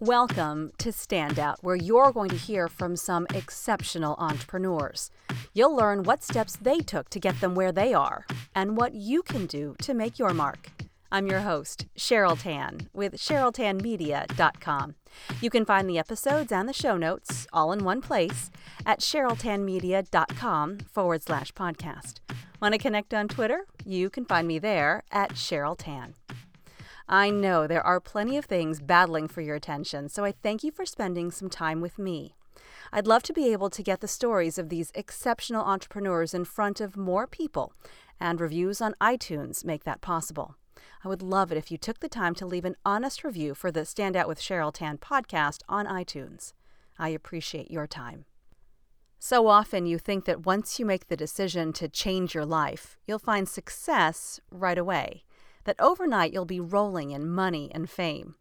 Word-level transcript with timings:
Welcome 0.00 0.70
to 0.78 0.90
Standout, 0.90 1.56
where 1.60 1.74
you're 1.74 2.12
going 2.12 2.30
to 2.30 2.36
hear 2.36 2.68
from 2.68 2.94
some 2.94 3.26
exceptional 3.34 4.14
entrepreneurs. 4.20 5.10
You'll 5.54 5.74
learn 5.74 6.04
what 6.04 6.22
steps 6.22 6.54
they 6.54 6.78
took 6.78 7.10
to 7.10 7.18
get 7.18 7.40
them 7.40 7.56
where 7.56 7.72
they 7.72 7.92
are 7.92 8.24
and 8.54 8.76
what 8.76 8.94
you 8.94 9.24
can 9.24 9.46
do 9.46 9.74
to 9.82 9.94
make 9.94 10.16
your 10.16 10.32
mark. 10.32 10.70
I'm 11.10 11.26
your 11.26 11.40
host, 11.40 11.86
Cheryl 11.98 12.40
Tan, 12.40 12.88
with 12.92 13.14
CherylTanMedia.com. 13.14 14.94
You 15.40 15.50
can 15.50 15.64
find 15.64 15.90
the 15.90 15.98
episodes 15.98 16.52
and 16.52 16.68
the 16.68 16.72
show 16.72 16.96
notes 16.96 17.48
all 17.52 17.72
in 17.72 17.82
one 17.82 18.00
place 18.00 18.52
at 18.86 19.00
CherylTanMedia.com 19.00 20.78
forward 20.92 21.24
slash 21.24 21.52
podcast. 21.54 22.20
Want 22.62 22.72
to 22.74 22.78
connect 22.78 23.12
on 23.12 23.26
Twitter? 23.26 23.64
You 23.84 24.10
can 24.10 24.24
find 24.24 24.46
me 24.46 24.60
there 24.60 25.02
at 25.10 25.30
Cheryl 25.30 25.76
Tan. 25.76 26.14
I 27.10 27.30
know 27.30 27.66
there 27.66 27.86
are 27.86 28.00
plenty 28.00 28.36
of 28.36 28.44
things 28.44 28.80
battling 28.80 29.28
for 29.28 29.40
your 29.40 29.56
attention, 29.56 30.10
so 30.10 30.26
I 30.26 30.32
thank 30.32 30.62
you 30.62 30.70
for 30.70 30.84
spending 30.84 31.30
some 31.30 31.48
time 31.48 31.80
with 31.80 31.98
me. 31.98 32.34
I'd 32.92 33.06
love 33.06 33.22
to 33.24 33.32
be 33.32 33.50
able 33.50 33.70
to 33.70 33.82
get 33.82 34.00
the 34.00 34.08
stories 34.08 34.58
of 34.58 34.68
these 34.68 34.92
exceptional 34.94 35.64
entrepreneurs 35.64 36.34
in 36.34 36.44
front 36.44 36.82
of 36.82 36.98
more 36.98 37.26
people, 37.26 37.72
and 38.20 38.38
reviews 38.38 38.82
on 38.82 38.94
iTunes 39.00 39.64
make 39.64 39.84
that 39.84 40.02
possible. 40.02 40.56
I 41.02 41.08
would 41.08 41.22
love 41.22 41.50
it 41.50 41.56
if 41.56 41.70
you 41.70 41.78
took 41.78 42.00
the 42.00 42.10
time 42.10 42.34
to 42.34 42.46
leave 42.46 42.66
an 42.66 42.76
honest 42.84 43.24
review 43.24 43.54
for 43.54 43.70
the 43.70 43.86
Stand 43.86 44.14
Out 44.14 44.28
with 44.28 44.40
Cheryl 44.40 44.72
Tan 44.72 44.98
podcast 44.98 45.62
on 45.66 45.86
iTunes. 45.86 46.52
I 46.98 47.08
appreciate 47.08 47.70
your 47.70 47.86
time. 47.86 48.26
So 49.18 49.46
often 49.46 49.86
you 49.86 49.98
think 49.98 50.26
that 50.26 50.44
once 50.44 50.78
you 50.78 50.84
make 50.84 51.08
the 51.08 51.16
decision 51.16 51.72
to 51.74 51.88
change 51.88 52.34
your 52.34 52.44
life, 52.44 52.98
you'll 53.06 53.18
find 53.18 53.48
success 53.48 54.40
right 54.50 54.78
away 54.78 55.24
that 55.68 55.76
overnight 55.78 56.32
you'll 56.32 56.46
be 56.46 56.58
rolling 56.58 57.10
in 57.10 57.28
money 57.28 57.70
and 57.74 57.90
fame. 57.90 58.36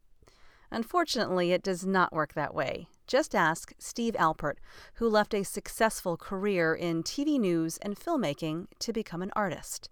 Unfortunately, 0.71 1.51
it 1.51 1.61
does 1.61 1.85
not 1.85 2.13
work 2.13 2.33
that 2.35 2.53
way. 2.53 2.87
Just 3.05 3.35
ask 3.35 3.73
Steve 3.77 4.13
Alpert, 4.13 4.59
who 4.93 5.09
left 5.09 5.33
a 5.33 5.43
successful 5.43 6.15
career 6.15 6.73
in 6.73 7.03
TV 7.03 7.37
news 7.37 7.77
and 7.79 7.99
filmmaking 7.99 8.67
to 8.79 8.93
become 8.93 9.21
an 9.21 9.33
artist. 9.35 9.89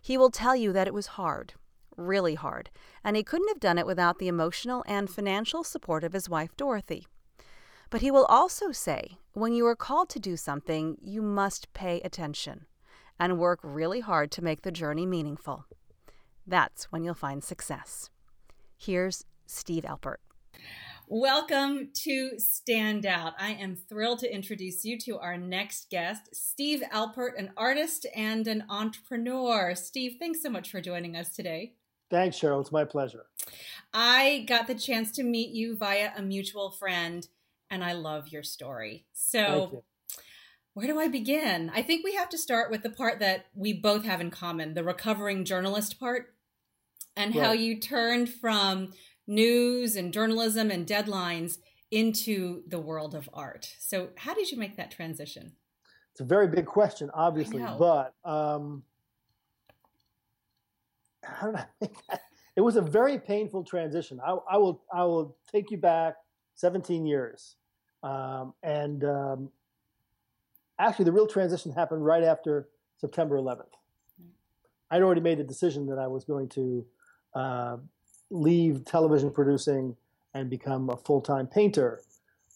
He 0.00 0.16
will 0.16 0.30
tell 0.30 0.56
you 0.56 0.72
that 0.72 0.86
it 0.86 0.94
was 0.94 1.18
hard, 1.18 1.52
really 1.98 2.34
hard, 2.34 2.70
and 3.04 3.14
he 3.14 3.22
couldn't 3.22 3.48
have 3.48 3.60
done 3.60 3.76
it 3.76 3.84
without 3.84 4.18
the 4.18 4.28
emotional 4.28 4.82
and 4.86 5.10
financial 5.10 5.62
support 5.62 6.02
of 6.02 6.14
his 6.14 6.30
wife, 6.30 6.56
Dorothy. 6.56 7.06
But 7.90 8.00
he 8.00 8.10
will 8.10 8.24
also 8.24 8.72
say 8.72 9.18
when 9.34 9.52
you 9.52 9.66
are 9.66 9.76
called 9.76 10.08
to 10.08 10.18
do 10.18 10.34
something, 10.38 10.96
you 11.02 11.20
must 11.20 11.74
pay 11.74 12.00
attention 12.00 12.64
and 13.18 13.38
work 13.38 13.60
really 13.62 14.00
hard 14.00 14.30
to 14.30 14.42
make 14.42 14.62
the 14.62 14.72
journey 14.72 15.04
meaningful. 15.04 15.66
That's 16.50 16.90
when 16.90 17.04
you'll 17.04 17.14
find 17.14 17.44
success. 17.44 18.10
Here's 18.76 19.24
Steve 19.46 19.84
Alpert. 19.84 20.16
Welcome 21.06 21.90
to 22.02 22.40
Stand 22.40 23.06
Out. 23.06 23.34
I 23.38 23.52
am 23.52 23.76
thrilled 23.76 24.18
to 24.20 24.34
introduce 24.34 24.84
you 24.84 24.98
to 24.98 25.18
our 25.18 25.36
next 25.36 25.90
guest, 25.90 26.34
Steve 26.34 26.82
Alpert, 26.92 27.38
an 27.38 27.52
artist 27.56 28.04
and 28.16 28.48
an 28.48 28.64
entrepreneur. 28.68 29.76
Steve, 29.76 30.16
thanks 30.18 30.42
so 30.42 30.50
much 30.50 30.72
for 30.72 30.80
joining 30.80 31.14
us 31.14 31.36
today. 31.36 31.74
Thanks, 32.10 32.36
Cheryl. 32.36 32.60
It's 32.60 32.72
my 32.72 32.84
pleasure. 32.84 33.26
I 33.94 34.44
got 34.48 34.66
the 34.66 34.74
chance 34.74 35.12
to 35.12 35.22
meet 35.22 35.50
you 35.50 35.76
via 35.76 36.10
a 36.16 36.22
mutual 36.22 36.72
friend, 36.72 37.28
and 37.70 37.84
I 37.84 37.92
love 37.92 38.26
your 38.26 38.42
story. 38.42 39.06
So, 39.12 39.84
where 40.74 40.88
do 40.88 40.98
I 40.98 41.06
begin? 41.06 41.70
I 41.72 41.82
think 41.82 42.04
we 42.04 42.14
have 42.14 42.28
to 42.30 42.38
start 42.38 42.72
with 42.72 42.82
the 42.82 42.90
part 42.90 43.20
that 43.20 43.46
we 43.54 43.72
both 43.72 44.04
have 44.04 44.20
in 44.20 44.32
common 44.32 44.74
the 44.74 44.82
recovering 44.82 45.44
journalist 45.44 46.00
part 46.00 46.34
and 47.16 47.34
how 47.34 47.52
you 47.52 47.78
turned 47.78 48.28
from 48.28 48.92
news 49.26 49.96
and 49.96 50.12
journalism 50.12 50.70
and 50.70 50.86
deadlines 50.86 51.58
into 51.90 52.62
the 52.68 52.78
world 52.78 53.14
of 53.14 53.28
art. 53.32 53.68
So, 53.78 54.10
how 54.16 54.34
did 54.34 54.50
you 54.50 54.58
make 54.58 54.76
that 54.76 54.90
transition? 54.90 55.52
It's 56.12 56.20
a 56.20 56.24
very 56.24 56.48
big 56.48 56.66
question, 56.66 57.10
obviously, 57.14 57.62
but 57.78 58.14
um, 58.24 58.82
how 61.22 61.46
did 61.46 61.56
I 61.56 61.66
make 61.80 61.94
that? 62.08 62.22
It 62.56 62.60
was 62.62 62.76
a 62.76 62.82
very 62.82 63.18
painful 63.18 63.64
transition. 63.64 64.20
I, 64.24 64.36
I 64.50 64.56
will 64.56 64.82
I 64.92 65.04
will 65.04 65.36
take 65.50 65.70
you 65.70 65.78
back 65.78 66.16
17 66.56 67.06
years, 67.06 67.56
um, 68.02 68.54
and 68.62 69.04
um, 69.04 69.50
actually, 70.78 71.06
the 71.06 71.12
real 71.12 71.26
transition 71.26 71.72
happened 71.72 72.04
right 72.04 72.24
after 72.24 72.68
September 72.98 73.36
11th. 73.36 73.64
I'd 74.90 75.02
already 75.02 75.20
made 75.20 75.38
the 75.38 75.44
decision 75.44 75.86
that 75.86 75.98
I 75.98 76.08
was 76.08 76.24
going 76.24 76.48
to 76.50 76.84
uh, 77.34 77.76
leave 78.30 78.84
television 78.84 79.30
producing 79.30 79.96
and 80.34 80.48
become 80.48 80.90
a 80.90 80.96
full 80.96 81.20
time 81.20 81.46
painter. 81.46 82.00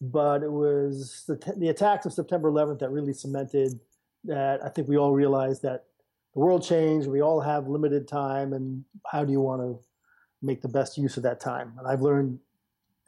But 0.01 0.43
it 0.43 0.51
was 0.51 1.25
the, 1.27 1.37
t- 1.37 1.53
the 1.57 1.69
attacks 1.69 2.05
of 2.07 2.13
September 2.13 2.51
11th 2.51 2.81
that 2.81 2.91
really 2.91 3.13
cemented 3.13 3.81
that 4.25 4.63
I 4.65 4.69
think 4.69 4.89
we 4.89 4.97
all 4.97 5.13
realized 5.13 5.63
that 5.63 5.85
the 6.35 6.41
world 6.41 6.65
changed. 6.65 7.07
We 7.07 7.23
all 7.23 7.41
have 7.41 7.69
limited 7.69 8.09
time, 8.09 8.53
and 8.53 8.85
how 9.07 9.25
do 9.25 9.33
you 9.33 9.41
want 9.41 9.63
to 9.63 9.79
make 10.43 10.63
the 10.63 10.69
best 10.69 10.99
use 10.99 11.17
of 11.17 11.23
that 11.23 11.41
time? 11.41 11.73
And 11.79 11.87
I've 11.87 12.03
learned 12.03 12.39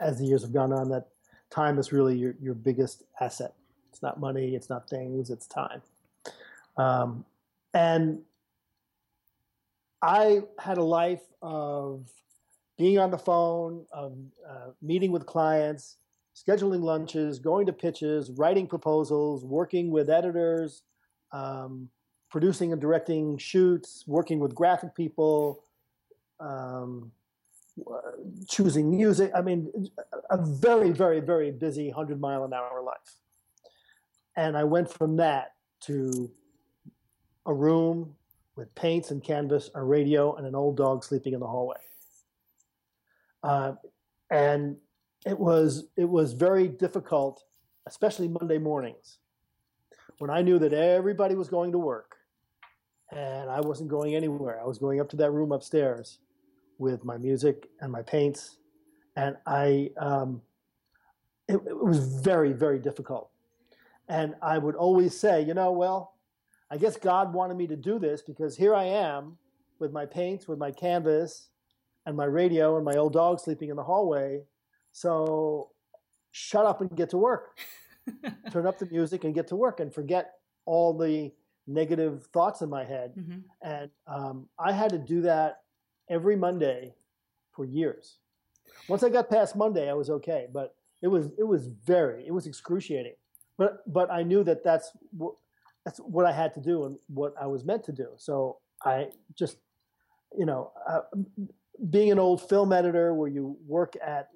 as 0.01 0.19
the 0.19 0.27
years 0.27 0.43
have 0.43 0.53
gone 0.53 0.73
on 0.73 0.89
that 0.91 1.09
time 1.51 1.79
is 1.79 1.93
really 1.93 2.17
your, 2.17 2.35
your 2.41 2.55
biggest 2.55 3.03
asset. 3.21 3.55
It's 3.91 4.03
not 4.03 4.21
money, 4.21 4.55
it's 4.55 4.69
not 4.69 4.89
things, 4.89 5.31
it's 5.31 5.47
time. 5.47 5.83
Um, 6.77 7.25
and 7.73 8.21
I 10.03 10.43
had 10.59 10.79
a 10.79 10.83
life 10.83 11.23
of 11.43 12.09
being 12.79 12.99
on 12.99 13.11
the 13.11 13.19
phone, 13.19 13.87
of 13.93 14.17
uh, 14.49 14.71
meeting 14.83 15.11
with 15.11 15.27
clients, 15.27 15.97
scheduling 16.35 16.83
lunches, 16.83 17.39
going 17.39 17.67
to 17.67 17.73
pitches, 17.73 18.31
writing 18.31 18.67
proposals, 18.67 19.45
working 19.45 19.91
with 19.91 20.11
editors, 20.11 20.83
um, 21.33 21.89
producing 22.31 22.73
and 22.73 22.81
directing 22.81 23.39
shoots, 23.39 24.05
working 24.07 24.39
with 24.39 24.55
graphic 24.55 24.95
people, 24.95 25.65
um, 26.41 27.11
choosing 28.49 28.91
music. 28.91 29.31
I 29.35 29.41
mean, 29.41 29.89
a 30.31 30.37
very, 30.37 30.91
very, 30.91 31.21
very 31.21 31.51
busy 31.51 31.89
100 31.89 32.21
mile 32.21 32.45
an 32.45 32.53
hour 32.53 32.83
life. 32.83 33.15
And 34.37 34.57
I 34.57 34.65
went 34.65 34.93
from 34.93 35.17
that 35.17 35.55
to 35.83 36.31
a 37.47 37.55
room 37.55 38.15
with 38.57 38.75
paints 38.75 39.11
and 39.11 39.23
canvas, 39.23 39.71
a 39.75 39.83
radio, 39.83 40.35
and 40.35 40.47
an 40.47 40.55
old 40.55 40.77
dog 40.77 41.05
sleeping 41.05 41.35
in 41.35 41.41
the 41.41 41.47
hallway. 41.47 41.77
Uh, 43.43 43.73
and 44.31 44.77
it 45.25 45.39
was 45.39 45.85
it 45.97 46.09
was 46.09 46.33
very 46.33 46.67
difficult, 46.67 47.45
especially 47.87 48.29
Monday 48.29 48.59
mornings, 48.59 49.19
when 50.19 50.31
I 50.31 50.43
knew 50.43 50.59
that 50.59 50.73
everybody 50.73 51.35
was 51.35 51.49
going 51.49 51.73
to 51.73 51.79
work, 51.79 52.17
and 53.13 53.51
I 53.51 53.61
wasn't 53.61 53.91
going 53.91 54.15
anywhere. 54.15 54.61
I 54.61 54.65
was 54.65 54.79
going 54.79 55.01
up 55.01 55.09
to 55.11 55.17
that 55.17 55.31
room 55.31 55.53
upstairs 55.53 56.19
with 56.79 57.05
my 57.05 57.19
music 57.19 57.69
and 57.81 57.93
my 57.93 58.03
paints, 58.03 58.57
and 59.15 59.37
I 59.47 59.91
um, 59.99 60.41
it, 61.47 61.57
it 61.67 61.85
was 61.85 61.99
very 61.99 62.53
very 62.53 62.79
difficult. 62.79 63.31
And 64.09 64.35
I 64.41 64.59
would 64.59 64.77
always 64.77 65.19
say, 65.19 65.43
you 65.43 65.53
know, 65.53 65.73
well, 65.73 66.16
I 66.71 66.77
guess 66.77 66.97
God 66.97 67.33
wanted 67.33 67.57
me 67.57 67.67
to 67.69 67.77
do 67.77 67.99
this 67.99 68.23
because 68.23 68.57
here 68.57 68.75
I 68.75 68.85
am 68.85 69.39
with 69.79 69.93
my 69.93 70.07
paints, 70.07 70.49
with 70.49 70.59
my 70.59 70.71
canvas, 70.71 71.49
and 72.07 72.17
my 72.17 72.25
radio, 72.25 72.77
and 72.77 72.85
my 72.85 72.95
old 72.95 73.13
dog 73.13 73.41
sleeping 73.41 73.69
in 73.69 73.77
the 73.77 73.83
hallway. 73.83 74.43
So 74.93 75.71
shut 76.31 76.67
up 76.67 76.81
and 76.81 76.95
get 76.97 77.11
to 77.11 77.19
work. 77.19 77.59
Turn 78.53 78.67
up 78.67 78.79
the 78.79 78.87
music 78.87 79.25
and 79.25 79.35
get 79.35 79.49
to 79.49 79.57
work 79.57 79.81
and 79.81 79.93
forget 79.93 80.35
all 80.65 80.97
the 80.97 81.33
negative 81.67 82.27
thoughts 82.33 82.63
in 82.63 82.71
my 82.71 82.85
head. 82.85 83.13
Mm-hmm. 83.19 83.39
And 83.63 83.91
um, 84.07 84.49
I 84.59 84.73
had 84.73 84.91
to 84.91 84.99
do 84.99 85.23
that 85.23 85.63
every 86.09 86.37
Monday 86.37 86.95
for 87.53 87.65
years. 87.65 88.19
Once 88.89 89.03
I 89.03 89.09
got 89.09 89.31
past 89.31 89.57
Monday, 89.57 89.91
I 89.91 89.95
was 89.95 90.11
okay, 90.11 90.47
but 90.53 90.75
it 91.03 91.09
was 91.09 91.31
it 91.39 91.45
was 91.45 91.69
very 91.85 92.27
it 92.27 92.33
was 92.33 92.47
excruciating. 92.47 93.15
But 93.59 93.91
but 93.93 94.11
I 94.11 94.23
knew 94.23 94.45
that 94.45 94.63
that's 94.63 94.93
that's 95.87 95.99
what 96.01 96.27
I 96.27 96.33
had 96.33 96.53
to 96.55 96.61
do 96.61 96.85
and 96.85 96.99
what 97.07 97.33
I 97.41 97.47
was 97.47 97.65
meant 97.65 97.85
to 97.85 97.93
do. 97.93 98.09
So 98.17 98.59
I 98.85 99.07
just, 99.39 99.59
you 100.37 100.45
know, 100.45 100.73
uh, 100.87 101.03
being 101.91 102.11
an 102.11 102.19
old 102.19 102.47
film 102.49 102.73
editor 102.73 103.15
where 103.15 103.29
you 103.29 103.57
work 103.65 103.95
at, 104.05 104.29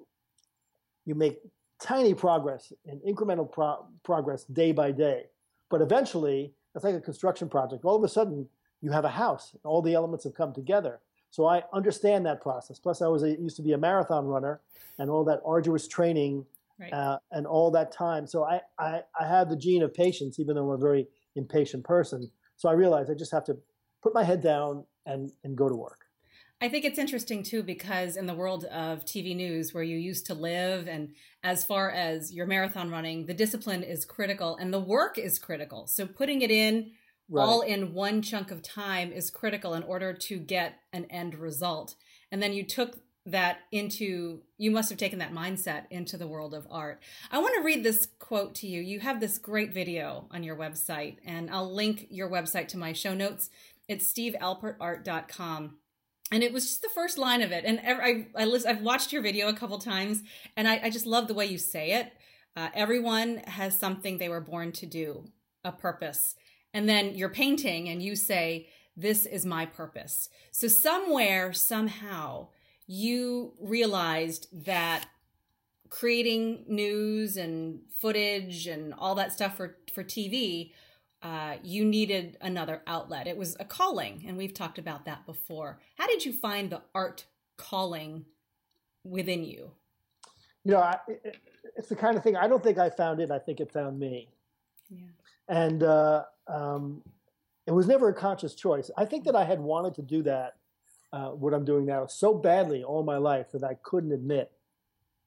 you 1.05 1.13
make 1.13 1.39
tiny 1.83 2.13
progress 2.13 2.71
and 2.85 3.01
incremental 3.01 3.51
pro- 3.51 3.85
progress 4.03 4.45
day 4.45 4.71
by 4.71 4.91
day. 4.91 5.25
But 5.69 5.81
eventually, 5.81 6.53
it's 6.73 6.85
like 6.85 6.95
a 6.95 7.01
construction 7.01 7.49
project. 7.49 7.83
All 7.83 7.97
of 7.97 8.03
a 8.03 8.07
sudden, 8.07 8.47
you 8.81 8.91
have 8.91 9.03
a 9.03 9.09
house. 9.09 9.53
All 9.65 9.81
the 9.81 9.93
elements 9.93 10.23
have 10.23 10.33
come 10.33 10.53
together. 10.53 11.01
So 11.31 11.47
I 11.47 11.63
understand 11.73 12.25
that 12.27 12.39
process. 12.41 12.79
Plus, 12.79 13.01
I 13.01 13.07
was 13.07 13.23
a, 13.23 13.31
used 13.31 13.57
to 13.57 13.61
be 13.61 13.73
a 13.73 13.77
marathon 13.77 14.25
runner, 14.25 14.61
and 14.97 15.09
all 15.09 15.25
that 15.25 15.41
arduous 15.45 15.85
training 15.85 16.45
right. 16.79 16.93
uh, 16.93 17.19
and 17.31 17.45
all 17.45 17.71
that 17.71 17.91
time. 17.91 18.25
So 18.25 18.45
I, 18.45 18.61
I, 18.79 19.01
I 19.19 19.27
have 19.27 19.49
the 19.49 19.57
gene 19.57 19.83
of 19.83 19.93
patience, 19.93 20.39
even 20.39 20.55
though 20.55 20.71
I'm 20.71 20.75
a 20.75 20.77
very 20.77 21.07
impatient 21.35 21.83
person. 21.83 22.29
So 22.57 22.69
I 22.69 22.73
realized 22.73 23.09
I 23.09 23.15
just 23.15 23.31
have 23.31 23.45
to 23.45 23.57
put 24.01 24.13
my 24.13 24.23
head 24.23 24.41
down 24.41 24.85
and, 25.05 25.31
and 25.43 25.55
go 25.55 25.69
to 25.69 25.75
work. 25.75 26.05
I 26.63 26.69
think 26.69 26.85
it's 26.85 26.99
interesting 26.99 27.41
too 27.41 27.63
because 27.63 28.15
in 28.15 28.27
the 28.27 28.35
world 28.35 28.65
of 28.65 29.03
TV 29.03 29.35
news 29.35 29.73
where 29.73 29.83
you 29.83 29.97
used 29.97 30.27
to 30.27 30.35
live 30.35 30.87
and 30.87 31.09
as 31.43 31.63
far 31.63 31.89
as 31.89 32.31
your 32.31 32.45
marathon 32.45 32.91
running, 32.91 33.25
the 33.25 33.33
discipline 33.33 33.81
is 33.81 34.05
critical 34.05 34.57
and 34.57 34.71
the 34.71 34.79
work 34.79 35.17
is 35.17 35.39
critical. 35.39 35.87
So 35.87 36.05
putting 36.05 36.43
it 36.43 36.51
in 36.51 36.91
right. 37.29 37.41
all 37.41 37.61
in 37.61 37.95
one 37.95 38.21
chunk 38.21 38.51
of 38.51 38.61
time 38.61 39.11
is 39.11 39.31
critical 39.31 39.73
in 39.73 39.81
order 39.81 40.13
to 40.13 40.37
get 40.37 40.75
an 40.93 41.05
end 41.05 41.33
result. 41.33 41.95
And 42.31 42.43
then 42.43 42.53
you 42.53 42.63
took 42.63 42.99
that 43.25 43.59
into 43.71 44.41
you 44.57 44.71
must 44.71 44.89
have 44.89 44.97
taken 44.97 45.19
that 45.19 45.33
mindset 45.33 45.83
into 45.91 46.17
the 46.17 46.27
world 46.27 46.53
of 46.53 46.67
art. 46.71 47.01
I 47.31 47.39
want 47.39 47.55
to 47.55 47.61
read 47.61 47.83
this 47.83 48.07
quote 48.19 48.55
to 48.55 48.67
you. 48.67 48.81
You 48.81 48.99
have 48.99 49.19
this 49.19 49.37
great 49.37 49.73
video 49.73 50.27
on 50.31 50.43
your 50.43 50.55
website 50.55 51.17
and 51.23 51.49
I'll 51.51 51.71
link 51.71 52.07
your 52.09 52.29
website 52.29 52.67
to 52.69 52.77
my 52.77 52.93
show 52.93 53.13
notes. 53.13 53.49
It's 53.87 54.11
stevealpertart.com 54.11 55.77
and 56.31 56.43
it 56.43 56.53
was 56.53 56.65
just 56.65 56.81
the 56.81 56.89
first 56.89 57.17
line 57.17 57.41
of 57.41 57.51
it. 57.51 57.65
And 57.65 57.79
I, 57.85 58.25
I, 58.41 58.61
I've 58.67 58.81
watched 58.81 59.11
your 59.11 59.21
video 59.21 59.49
a 59.49 59.53
couple 59.53 59.77
times, 59.77 60.23
and 60.55 60.67
I, 60.67 60.79
I 60.83 60.89
just 60.89 61.05
love 61.05 61.27
the 61.27 61.33
way 61.33 61.45
you 61.45 61.57
say 61.57 61.91
it. 61.91 62.13
Uh, 62.55 62.69
everyone 62.73 63.37
has 63.39 63.77
something 63.77 64.17
they 64.17 64.29
were 64.29 64.41
born 64.41 64.71
to 64.73 64.85
do, 64.85 65.25
a 65.63 65.71
purpose. 65.71 66.35
And 66.73 66.87
then 66.87 67.15
you're 67.15 67.29
painting, 67.29 67.89
and 67.89 68.01
you 68.01 68.15
say, 68.15 68.69
This 68.95 69.25
is 69.25 69.45
my 69.45 69.65
purpose. 69.65 70.29
So, 70.51 70.69
somewhere, 70.69 71.51
somehow, 71.51 72.47
you 72.87 73.53
realized 73.59 74.47
that 74.65 75.05
creating 75.89 76.63
news 76.67 77.37
and 77.37 77.81
footage 77.97 78.67
and 78.67 78.93
all 78.93 79.15
that 79.15 79.33
stuff 79.33 79.57
for, 79.57 79.77
for 79.93 80.03
TV 80.03 80.71
uh, 81.23 81.55
you 81.63 81.85
needed 81.85 82.37
another 82.41 82.81
outlet. 82.87 83.27
It 83.27 83.37
was 83.37 83.55
a 83.59 83.65
calling, 83.65 84.23
and 84.27 84.37
we've 84.37 84.53
talked 84.53 84.79
about 84.79 85.05
that 85.05 85.25
before. 85.25 85.79
How 85.95 86.07
did 86.07 86.25
you 86.25 86.33
find 86.33 86.71
the 86.71 86.81
art 86.95 87.25
calling 87.57 88.25
within 89.03 89.43
you? 89.43 89.71
You 90.63 90.71
know, 90.73 90.79
I, 90.79 90.97
it, 91.07 91.37
it's 91.77 91.89
the 91.89 91.95
kind 91.95 92.17
of 92.17 92.23
thing 92.23 92.35
I 92.35 92.47
don't 92.47 92.63
think 92.63 92.79
I 92.79 92.89
found 92.89 93.19
it. 93.19 93.29
I 93.29 93.37
think 93.37 93.59
it 93.59 93.71
found 93.71 93.99
me. 93.99 94.29
Yeah. 94.89 95.01
And 95.47 95.83
uh, 95.83 96.23
um, 96.47 97.03
it 97.67 97.71
was 97.71 97.87
never 97.87 98.09
a 98.09 98.13
conscious 98.13 98.55
choice. 98.55 98.89
I 98.97 99.05
think 99.05 99.25
that 99.25 99.35
I 99.35 99.43
had 99.43 99.59
wanted 99.59 99.93
to 99.95 100.01
do 100.01 100.23
that, 100.23 100.55
uh, 101.13 101.29
what 101.29 101.53
I'm 101.53 101.65
doing 101.65 101.85
now, 101.85 102.05
so 102.07 102.33
badly 102.33 102.83
all 102.83 103.03
my 103.03 103.17
life 103.17 103.51
that 103.51 103.63
I 103.63 103.75
couldn't 103.83 104.11
admit 104.11 104.51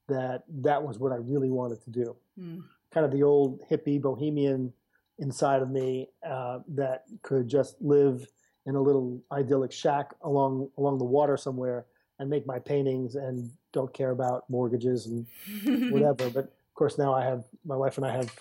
that 0.09 0.45
that 0.63 0.83
was 0.83 0.99
what 0.99 1.13
I 1.13 1.17
really 1.17 1.51
wanted 1.51 1.83
to 1.85 1.91
do. 1.91 2.17
Mm. 2.39 2.63
Kind 2.93 3.07
of 3.07 3.13
the 3.13 3.23
old 3.23 3.61
hippie 3.69 4.01
bohemian 4.01 4.73
inside 5.19 5.63
of 5.63 5.71
me 5.71 6.09
uh, 6.27 6.61
that 6.69 7.05
could 7.23 7.49
just 7.49 7.77
live 7.81 8.27
in 8.67 8.75
a 8.75 8.81
little 8.81 9.23
idyllic 9.31 9.73
shack 9.73 10.15
along 10.23 10.71
along 10.79 10.99
the 10.99 11.05
water 11.05 11.37
somewhere 11.37 11.87
and 12.19 12.31
make 12.31 12.47
my 12.47 12.59
paintings 12.59 13.15
and 13.15 13.51
don't 13.73 13.93
care 13.93 14.11
about 14.11 14.49
mortgages 14.49 15.07
and 15.07 15.27
whatever. 15.93 16.31
but 16.31 16.45
of 16.45 16.75
course, 16.75 16.99
now 16.99 17.15
I 17.15 17.25
have 17.25 17.45
my 17.65 17.77
wife 17.77 17.99
and 17.99 18.07
I 18.07 18.13
have 18.13 18.35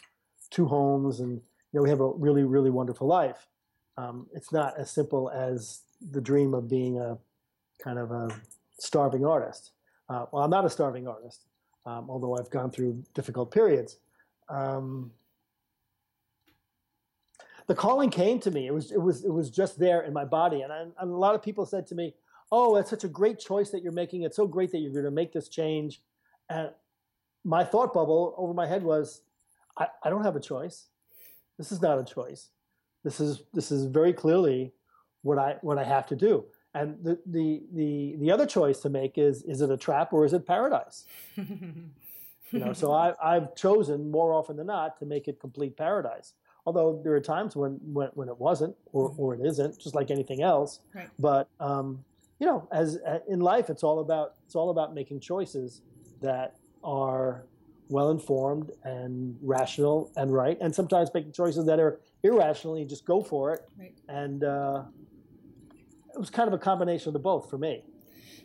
two 0.49 0.65
homes, 0.65 1.19
and 1.19 1.33
you 1.33 1.41
know 1.79 1.83
we 1.83 1.89
have 1.89 1.99
a 1.99 2.09
really 2.11 2.43
really 2.43 2.69
wonderful 2.69 3.07
life. 3.07 3.47
Um, 3.97 4.27
it's 4.33 4.51
not 4.51 4.77
as 4.77 4.89
simple 4.89 5.29
as 5.29 5.81
the 6.11 6.21
dream 6.21 6.53
of 6.53 6.69
being 6.69 6.97
a 6.99 7.17
kind 7.83 7.99
of 7.99 8.11
a 8.11 8.29
starving 8.79 9.25
artist. 9.25 9.71
Uh, 10.09 10.25
well, 10.31 10.43
I'm 10.43 10.49
not 10.49 10.65
a 10.65 10.69
starving 10.69 11.07
artist, 11.07 11.41
um, 11.85 12.07
although 12.09 12.37
I've 12.37 12.49
gone 12.49 12.71
through 12.71 13.03
difficult 13.13 13.51
periods. 13.51 13.97
Um, 14.49 15.11
the 17.67 17.75
calling 17.75 18.09
came 18.09 18.39
to 18.41 18.51
me. 18.51 18.67
It 18.67 18.73
was 18.73 18.91
it 18.91 19.01
was 19.01 19.23
it 19.23 19.31
was 19.31 19.49
just 19.49 19.79
there 19.79 20.01
in 20.01 20.13
my 20.13 20.25
body, 20.25 20.61
and, 20.61 20.71
I, 20.71 20.81
and 20.81 20.93
a 20.99 21.05
lot 21.05 21.35
of 21.35 21.41
people 21.41 21.65
said 21.65 21.87
to 21.87 21.95
me, 21.95 22.13
"Oh, 22.51 22.75
it's 22.75 22.89
such 22.89 23.03
a 23.03 23.07
great 23.07 23.39
choice 23.39 23.69
that 23.71 23.81
you're 23.81 23.93
making. 23.93 24.23
It's 24.23 24.35
so 24.35 24.47
great 24.47 24.71
that 24.71 24.79
you're 24.79 24.91
going 24.91 25.05
to 25.05 25.11
make 25.11 25.31
this 25.31 25.47
change." 25.47 26.01
And 26.49 26.71
my 27.45 27.63
thought 27.63 27.93
bubble 27.93 28.33
over 28.37 28.53
my 28.53 28.65
head 28.65 28.83
was, 28.83 29.21
I, 29.77 29.87
I 30.03 30.09
don't 30.09 30.23
have 30.23 30.35
a 30.35 30.41
choice. 30.41 30.87
This 31.57 31.71
is 31.71 31.81
not 31.81 31.99
a 31.99 32.03
choice. 32.03 32.49
This 33.03 33.19
is 33.19 33.43
this 33.53 33.71
is 33.71 33.85
very 33.85 34.13
clearly 34.13 34.73
what 35.21 35.37
I 35.37 35.55
what 35.61 35.77
I 35.77 35.83
have 35.83 36.05
to 36.07 36.15
do. 36.15 36.45
And 36.73 36.97
the 37.03 37.19
the 37.25 37.61
the 37.73 38.15
the 38.19 38.31
other 38.31 38.45
choice 38.45 38.79
to 38.79 38.89
make 38.89 39.17
is 39.17 39.43
is 39.43 39.61
it 39.61 39.69
a 39.69 39.77
trap 39.77 40.11
or 40.11 40.25
is 40.25 40.33
it 40.33 40.47
paradise? 40.47 41.05
you 41.37 42.59
know, 42.59 42.73
so 42.73 42.91
I 42.91 43.13
I've 43.21 43.55
chosen 43.55 44.09
more 44.09 44.33
often 44.33 44.57
than 44.57 44.67
not 44.67 44.97
to 44.99 45.05
make 45.05 45.27
it 45.27 45.39
complete 45.39 45.77
paradise. 45.77 46.33
Although 46.65 47.01
there 47.03 47.13
are 47.13 47.19
times 47.19 47.57
when, 47.57 47.77
when, 47.81 48.07
when 48.13 48.29
it 48.29 48.39
wasn't 48.39 48.73
or, 48.93 49.13
or 49.17 49.35
it 49.35 49.41
isn't, 49.45 49.79
just 49.79 49.95
like 49.95 50.09
anything 50.09 50.41
else. 50.41 50.79
Right. 50.95 51.09
But 51.19 51.49
um, 51.59 52.05
you 52.39 52.47
know, 52.47 52.67
as 52.71 52.99
in 53.27 53.39
life, 53.39 53.69
it's 53.69 53.83
all 53.83 53.99
about 53.99 54.35
it's 54.45 54.55
all 54.55 54.69
about 54.69 54.93
making 54.93 55.19
choices 55.19 55.81
that 56.21 56.55
are 56.83 57.45
well 57.89 58.09
informed 58.09 58.71
and 58.83 59.37
rational 59.41 60.11
and 60.15 60.33
right, 60.33 60.57
and 60.59 60.73
sometimes 60.73 61.09
making 61.13 61.33
choices 61.33 61.65
that 61.65 61.79
are 61.79 61.99
irrational. 62.23 62.77
You 62.77 62.85
just 62.85 63.05
go 63.05 63.21
for 63.21 63.53
it, 63.53 63.61
right. 63.77 63.93
and 64.07 64.43
uh, 64.43 64.83
it 66.13 66.19
was 66.19 66.29
kind 66.29 66.47
of 66.47 66.53
a 66.53 66.57
combination 66.57 67.09
of 67.09 67.13
the 67.13 67.19
both 67.19 67.49
for 67.49 67.57
me. 67.57 67.83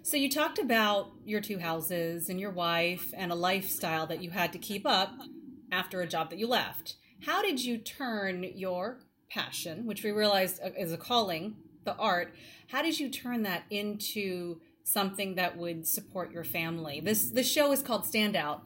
So 0.02 0.16
you 0.16 0.30
talked 0.30 0.58
about 0.58 1.10
your 1.24 1.40
two 1.40 1.58
houses 1.58 2.28
and 2.28 2.40
your 2.40 2.50
wife 2.50 3.12
and 3.16 3.30
a 3.30 3.34
lifestyle 3.34 4.06
that 4.06 4.22
you 4.22 4.30
had 4.30 4.52
to 4.52 4.58
keep 4.58 4.86
up 4.86 5.12
after 5.70 6.00
a 6.00 6.06
job 6.06 6.30
that 6.30 6.38
you 6.38 6.46
left. 6.46 6.96
How 7.26 7.42
did 7.42 7.62
you 7.62 7.78
turn 7.78 8.44
your 8.54 9.00
passion, 9.30 9.86
which 9.86 10.02
we 10.02 10.10
realized 10.10 10.60
uh, 10.64 10.70
is 10.78 10.92
a 10.92 10.96
calling, 10.96 11.56
the 11.84 11.94
art, 11.96 12.34
how 12.68 12.82
did 12.82 12.98
you 12.98 13.08
turn 13.08 13.42
that 13.42 13.64
into 13.70 14.60
something 14.84 15.34
that 15.34 15.56
would 15.56 15.86
support 15.86 16.32
your 16.32 16.44
family? 16.44 17.00
This 17.00 17.30
the 17.30 17.42
show 17.42 17.72
is 17.72 17.82
called 17.82 18.04
Standout 18.04 18.60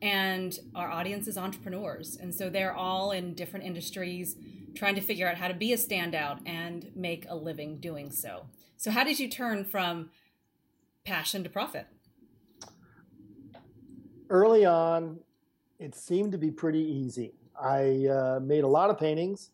and 0.00 0.58
our 0.74 0.90
audience 0.90 1.26
is 1.26 1.36
entrepreneurs 1.36 2.16
and 2.20 2.34
so 2.34 2.48
they're 2.48 2.74
all 2.74 3.10
in 3.10 3.34
different 3.34 3.64
industries 3.66 4.36
trying 4.74 4.94
to 4.94 5.00
figure 5.00 5.28
out 5.28 5.36
how 5.36 5.48
to 5.48 5.54
be 5.54 5.72
a 5.72 5.76
standout 5.76 6.38
and 6.46 6.90
make 6.94 7.26
a 7.28 7.34
living 7.34 7.78
doing 7.78 8.10
so. 8.10 8.46
So 8.76 8.90
how 8.90 9.04
did 9.04 9.18
you 9.18 9.28
turn 9.28 9.64
from 9.64 10.10
passion 11.04 11.42
to 11.42 11.50
profit? 11.50 11.86
Early 14.30 14.64
on, 14.64 15.18
it 15.78 15.94
seemed 15.94 16.32
to 16.32 16.38
be 16.38 16.50
pretty 16.50 16.80
easy. 16.80 17.34
I 17.60 18.06
uh, 18.06 18.40
made 18.40 18.62
a 18.62 18.68
lot 18.68 18.90
of 18.90 18.98
paintings. 18.98 19.50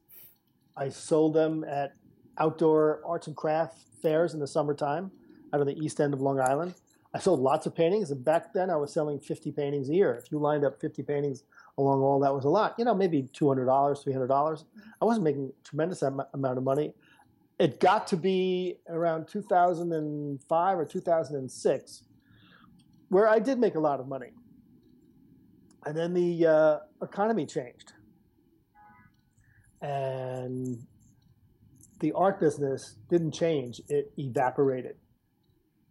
I 0.77 0.89
sold 0.89 1.35
them 1.35 1.65
at 1.65 1.95
outdoor 2.39 3.01
arts 3.07 3.29
and 3.29 3.37
craft 3.37 3.79
fairs 4.03 4.35
in 4.35 4.41
the 4.41 4.47
summertime 4.47 5.11
out 5.53 5.61
of 5.61 5.67
the 5.67 5.79
east 5.79 6.01
end 6.01 6.13
of 6.13 6.21
Long 6.21 6.41
Island. 6.41 6.75
I 7.15 7.21
sold 7.21 7.39
lots 7.39 7.65
of 7.67 7.77
paintings, 7.77 8.11
and 8.11 8.25
back 8.25 8.53
then 8.53 8.71
I 8.71 8.77
was 8.77 8.93
selling 8.93 9.21
50 9.21 9.53
paintings 9.53 9.89
a 9.89 9.95
year. 9.95 10.15
If 10.17 10.33
you 10.33 10.41
lined 10.41 10.65
up 10.65 10.81
50 10.81 11.05
paintings 11.05 11.45
along 11.79 12.03
all, 12.03 12.19
that 12.21 12.35
was 12.35 12.45
a 12.45 12.49
lot. 12.49 12.75
You 12.77 12.85
know, 12.85 12.95
maybe 12.95 13.29
$200, 13.33 13.65
$300. 13.67 14.65
I 15.01 15.05
wasn't 15.05 15.23
making 15.25 15.53
a 15.53 15.69
tremendous 15.69 16.03
amount 16.03 16.59
of 16.59 16.65
money. 16.65 16.93
It 17.61 17.79
got 17.79 18.09
to 18.09 18.17
be 18.17 18.79
around 18.89 19.29
2005 19.29 20.79
or 20.79 20.85
2006 20.85 22.03
where 23.11 23.29
I 23.29 23.39
did 23.39 23.61
make 23.61 23.77
a 23.77 23.81
lot 23.81 24.01
of 24.01 24.09
money. 24.09 24.33
And 25.87 25.97
then 25.97 26.15
the 26.15 26.47
uh, 26.47 26.79
economy 27.01 27.47
changed. 27.47 27.93
And 29.81 30.79
the 32.01 32.11
art 32.13 32.41
business 32.41 32.97
didn't 33.09 33.33
change, 33.33 33.81
it 33.89 34.13
evaporated. 34.19 34.97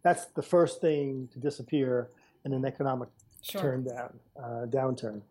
That's 0.04 0.26
the 0.26 0.42
first 0.42 0.80
thing 0.80 1.28
to 1.32 1.40
disappear 1.40 2.10
in 2.44 2.52
an 2.52 2.64
economic 2.64 3.08
sure. 3.42 3.60
turn 3.60 3.84
down, 3.84 4.12
uh, 4.36 4.66
downturn. 4.66 5.22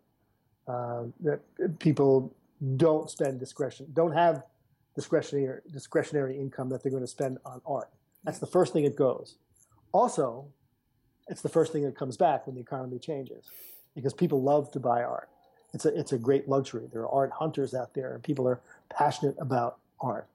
Uh, 0.66 1.04
that 1.20 1.40
people 1.78 2.34
don't 2.76 3.10
spend 3.10 3.38
discretion, 3.38 3.86
don't 3.92 4.12
have 4.12 4.42
discretionary 4.94 5.60
discretionary 5.72 6.38
income 6.38 6.68
that 6.70 6.82
they're 6.82 6.90
going 6.90 7.02
to 7.02 7.08
spend 7.08 7.38
on 7.44 7.60
art. 7.66 7.90
That's 8.24 8.38
the 8.38 8.46
first 8.46 8.72
thing 8.72 8.84
it 8.84 8.96
goes. 8.96 9.36
Also, 9.92 10.46
it's 11.28 11.42
the 11.42 11.48
first 11.48 11.72
thing 11.72 11.84
that 11.84 11.96
comes 11.96 12.16
back 12.16 12.46
when 12.46 12.56
the 12.56 12.62
economy 12.62 12.98
changes 12.98 13.46
because 13.94 14.12
people 14.12 14.42
love 14.42 14.70
to 14.72 14.80
buy 14.80 15.02
art. 15.02 15.28
It's 15.72 15.84
a, 15.84 15.98
it's 15.98 16.12
a 16.12 16.18
great 16.18 16.48
luxury. 16.48 16.88
There 16.92 17.02
are 17.02 17.08
art 17.08 17.30
hunters 17.32 17.74
out 17.74 17.94
there, 17.94 18.14
and 18.14 18.22
people 18.22 18.46
are 18.48 18.60
passionate 18.90 19.36
about 19.38 19.78
art. 20.00 20.28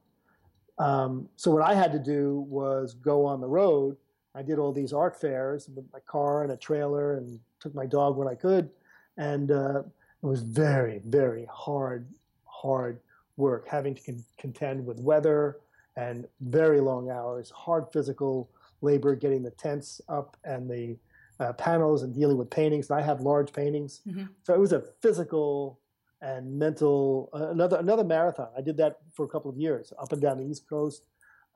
Um, 0.78 1.28
so 1.36 1.52
what 1.52 1.64
I 1.64 1.76
had 1.76 1.92
to 1.94 2.00
do 2.00 2.46
was 2.50 2.94
go 2.94 3.26
on 3.26 3.42
the 3.42 3.48
road. 3.48 3.98
I 4.40 4.42
did 4.42 4.58
all 4.58 4.72
these 4.72 4.94
art 4.94 5.20
fairs 5.20 5.70
with 5.76 5.86
my 5.92 6.00
car 6.00 6.44
and 6.44 6.52
a 6.54 6.58
trailer, 6.58 7.18
and 7.18 7.42
took 7.60 7.76
my 7.76 7.86
dog 7.86 8.16
when 8.16 8.30
I 8.30 8.36
could. 8.36 8.70
And 9.18 9.52
uh, 9.52 9.80
it 10.24 10.26
was 10.26 10.44
very, 10.44 11.02
very 11.06 11.46
hard, 11.52 12.08
hard 12.46 13.02
work, 13.36 13.68
having 13.68 13.96
to 13.96 14.02
con- 14.02 14.24
contend 14.38 14.86
with 14.86 14.98
weather 15.02 15.58
and 15.98 16.26
very 16.40 16.80
long 16.80 17.12
hours, 17.12 17.50
hard 17.50 17.88
physical 17.92 18.50
labor, 18.80 19.14
getting 19.14 19.44
the 19.44 19.52
tents 19.52 20.00
up 20.08 20.38
and 20.46 20.70
the 20.70 20.96
uh, 21.42 21.52
panels 21.54 22.04
and 22.04 22.16
dealing 22.16 22.38
with 22.38 22.50
paintings. 22.50 22.90
And 22.90 22.98
I 22.98 23.02
have 23.02 23.20
large 23.20 23.52
paintings, 23.52 24.00
mm-hmm. 24.08 24.24
so 24.44 24.54
it 24.54 24.60
was 24.60 24.72
a 24.72 24.84
physical 25.02 25.80
and 26.22 26.58
mental 26.58 27.30
uh, 27.34 27.50
another 27.50 27.78
another 27.78 28.06
marathon. 28.06 28.48
I 28.58 28.62
did 28.62 28.78
that 28.78 29.00
for 29.14 29.26
a 29.26 29.28
couple 29.28 29.52
of 29.52 29.58
years, 29.58 29.92
up 30.02 30.14
and 30.14 30.22
down 30.22 30.38
the 30.38 30.46
East 30.46 30.70
Coast, 30.70 31.04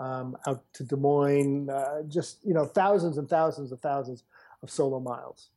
um, 0.03 0.37
out 0.47 0.63
to 0.73 0.83
Des 0.83 0.95
Moines, 0.95 1.69
uh, 1.69 2.03
just 2.07 2.39
you 2.43 2.53
know 2.53 2.65
thousands 2.65 3.17
and 3.17 3.29
thousands 3.29 3.71
and 3.71 3.81
thousands 3.81 4.23
of 4.61 4.69
solo 4.69 4.99
miles. 4.99 5.49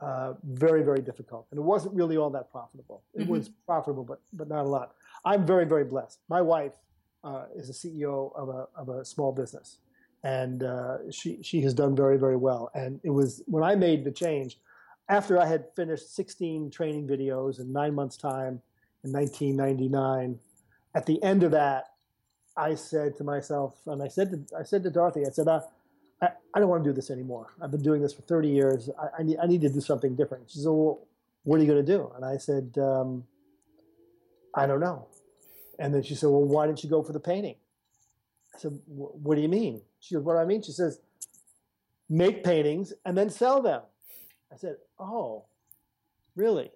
Uh, 0.00 0.34
very 0.44 0.82
very 0.82 1.00
difficult, 1.00 1.46
and 1.50 1.58
it 1.58 1.62
wasn't 1.62 1.94
really 1.94 2.16
all 2.18 2.28
that 2.30 2.50
profitable. 2.52 3.02
It 3.14 3.22
mm-hmm. 3.22 3.30
was 3.30 3.48
profitable, 3.66 4.04
but 4.04 4.20
but 4.32 4.48
not 4.48 4.64
a 4.66 4.68
lot. 4.68 4.92
I'm 5.24 5.46
very 5.46 5.64
very 5.64 5.84
blessed. 5.84 6.18
My 6.28 6.42
wife 6.42 6.72
uh, 7.24 7.44
is 7.54 7.70
a 7.70 7.72
CEO 7.72 8.36
of 8.36 8.48
a 8.50 8.66
of 8.76 8.88
a 8.90 9.04
small 9.04 9.32
business, 9.32 9.78
and 10.22 10.62
uh, 10.62 11.10
she 11.10 11.42
she 11.42 11.62
has 11.62 11.72
done 11.72 11.96
very 11.96 12.18
very 12.18 12.36
well. 12.36 12.70
And 12.74 13.00
it 13.04 13.10
was 13.10 13.42
when 13.46 13.64
I 13.64 13.74
made 13.74 14.04
the 14.04 14.12
change 14.12 14.58
after 15.08 15.38
I 15.38 15.46
had 15.46 15.66
finished 15.74 16.14
16 16.14 16.70
training 16.70 17.06
videos 17.06 17.60
in 17.60 17.72
nine 17.72 17.94
months' 17.94 18.16
time 18.16 18.60
in 19.04 19.12
1999. 19.12 20.38
At 20.94 21.06
the 21.06 21.22
end 21.22 21.42
of 21.42 21.52
that, 21.52 21.95
I 22.56 22.74
said 22.74 23.16
to 23.18 23.24
myself, 23.24 23.78
and 23.86 24.02
I 24.02 24.08
said 24.08 24.30
to 24.30 24.56
I 24.58 24.62
said 24.62 24.82
to 24.84 24.90
Dorothy, 24.90 25.26
I 25.26 25.30
said, 25.30 25.48
uh, 25.48 25.60
I, 26.22 26.28
I 26.54 26.60
don't 26.60 26.68
want 26.68 26.84
to 26.84 26.90
do 26.90 26.94
this 26.94 27.10
anymore. 27.10 27.48
I've 27.60 27.70
been 27.70 27.82
doing 27.82 28.02
this 28.02 28.14
for 28.14 28.22
30 28.22 28.48
years. 28.48 28.90
I, 29.00 29.20
I 29.20 29.22
need 29.22 29.38
I 29.42 29.46
need 29.46 29.60
to 29.62 29.68
do 29.68 29.80
something 29.80 30.16
different. 30.16 30.50
She 30.50 30.60
said, 30.60 30.68
Well, 30.70 31.00
what 31.44 31.58
are 31.60 31.62
you 31.64 31.70
going 31.72 31.84
to 31.84 31.92
do? 31.92 32.10
And 32.16 32.24
I 32.24 32.38
said, 32.38 32.74
um, 32.78 33.24
I 34.54 34.66
don't 34.66 34.80
know. 34.80 35.06
And 35.78 35.94
then 35.94 36.02
she 36.02 36.14
said, 36.14 36.30
Well, 36.30 36.44
why 36.44 36.66
didn't 36.66 36.82
you 36.82 36.90
go 36.90 37.02
for 37.02 37.12
the 37.12 37.20
painting? 37.20 37.56
I 38.54 38.58
said, 38.58 38.78
What 38.86 39.34
do 39.36 39.42
you 39.42 39.48
mean? 39.48 39.82
She 40.00 40.14
goes, 40.14 40.24
What 40.24 40.34
do 40.34 40.38
I 40.38 40.44
mean? 40.44 40.62
She 40.62 40.72
says, 40.72 41.00
Make 42.08 42.44
paintings 42.44 42.92
and 43.04 43.16
then 43.16 43.30
sell 43.30 43.62
them. 43.62 43.82
I 44.52 44.56
said, 44.56 44.76
Oh, 44.98 45.44
really? 46.34 46.70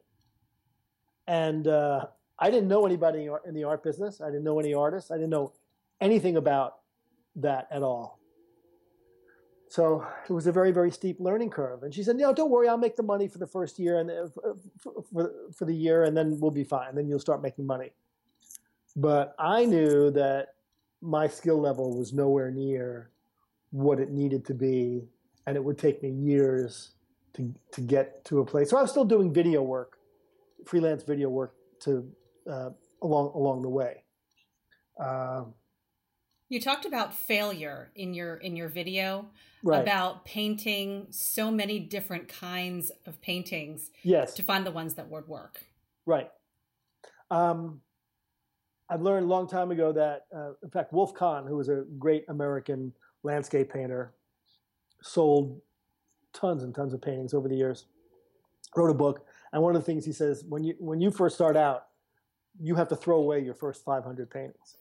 And 1.27 1.67
uh, 1.67 2.07
I 2.39 2.51
didn't 2.51 2.69
know 2.69 2.85
anybody 2.87 3.29
in 3.47 3.55
the 3.55 3.65
art 3.65 3.85
business. 3.85 4.21
I 4.21 4.27
didn't 4.27 4.45
know 4.45 4.59
any 4.59 4.75
artists. 4.75 5.11
I 5.11 5.15
didn't 5.15 5.31
know 5.31 5.53
anything 6.01 6.37
about 6.37 6.77
that 7.37 7.69
at 7.71 7.83
all. 7.83 8.19
So 9.69 10.05
it 10.29 10.33
was 10.33 10.49
a 10.49 10.53
very, 10.53 10.73
very 10.73 10.91
steep 10.91 11.19
learning 11.21 11.51
curve. 11.51 11.85
And 11.85 11.95
she 11.95 12.03
said, 12.03 12.17
"No, 12.17 12.33
don't 12.33 12.51
worry. 12.51 12.69
I'll 12.69 12.77
make 12.77 12.97
the 12.97 13.05
money 13.05 13.29
for 13.29 13.39
the 13.39 13.47
first 13.47 13.79
year 13.79 14.01
and 14.01 14.33
for, 14.33 14.57
for, 15.13 15.33
for 15.57 15.65
the 15.65 15.75
year, 15.75 16.05
and 16.05 16.17
then 16.17 16.41
we'll 16.41 16.51
be 16.51 16.65
fine. 16.65 16.95
Then 16.97 17.09
you'll 17.09 17.21
start 17.21 17.41
making 17.41 17.67
money." 17.67 17.93
But 18.97 19.35
I 19.39 19.65
knew 19.65 20.11
that 20.11 20.55
my 21.01 21.29
skill 21.29 21.61
level 21.61 21.97
was 21.97 22.13
nowhere 22.13 22.51
near 22.51 23.11
what 23.71 24.01
it 24.01 24.11
needed 24.11 24.45
to 24.47 24.55
be, 24.55 25.09
and 25.47 25.57
it 25.57 25.63
would 25.63 25.79
take 25.79 26.03
me 26.03 26.11
years 26.11 26.91
to 27.35 27.55
to 27.71 27.81
get 27.81 28.25
to 28.25 28.41
a 28.41 28.45
place. 28.45 28.71
So 28.71 28.77
I 28.77 28.83
was 28.83 28.91
still 28.91 29.05
doing 29.05 29.33
video 29.33 29.63
work, 29.63 29.99
freelance 30.67 31.05
video 31.05 31.29
work 31.29 31.55
to 31.85 32.11
uh, 32.51 32.71
along 33.03 33.33
along 33.37 33.63
the 33.63 33.69
way. 33.69 34.03
Uh, 34.99 35.45
you 36.51 36.61
talked 36.61 36.85
about 36.85 37.15
failure 37.15 37.91
in 37.95 38.13
your 38.13 38.35
in 38.37 38.57
your 38.57 38.69
video 38.69 39.27
right. 39.63 39.81
about 39.81 40.25
painting 40.27 41.07
so 41.11 41.51
many 41.51 41.79
different 41.79 42.29
kinds 42.29 42.91
of 43.07 43.21
paintings. 43.23 43.91
Yes. 44.03 44.35
To 44.35 44.43
find 44.43 44.67
the 44.67 44.71
ones 44.71 44.95
that 44.95 45.09
would 45.09 45.27
work. 45.29 45.63
Right. 46.05 46.29
Um, 47.31 47.81
I've 48.91 49.01
learned 49.01 49.27
a 49.27 49.29
long 49.29 49.47
time 49.49 49.71
ago 49.71 49.93
that, 49.93 50.27
uh, 50.35 50.51
in 50.65 50.71
fact, 50.71 50.93
Wolf 50.93 51.15
Kahn, 51.15 51.47
who 51.47 51.57
was 51.57 51.69
a 51.69 51.85
great 51.99 52.25
American 52.29 52.93
landscape 53.23 53.73
painter, 53.73 54.13
sold 55.01 55.61
tons 56.33 56.65
and 56.65 56.75
tons 56.75 56.93
of 56.93 57.01
paintings 57.01 57.33
over 57.33 57.49
the 57.49 57.55
years. 57.55 57.87
Wrote 58.77 58.91
a 58.91 58.95
book, 58.95 59.25
and 59.53 59.63
one 59.63 59.75
of 59.75 59.83
the 59.83 59.87
things 59.87 60.05
he 60.05 60.13
says 60.13 60.45
when 60.49 60.65
you 60.65 60.75
when 60.79 61.01
you 61.01 61.11
first 61.11 61.37
start 61.37 61.57
out, 61.57 61.87
you 62.61 62.75
have 62.75 62.89
to 62.89 62.97
throw 62.97 63.19
away 63.19 63.41
your 63.41 63.55
first 63.55 63.85
500 63.85 64.31
paintings. 64.31 64.77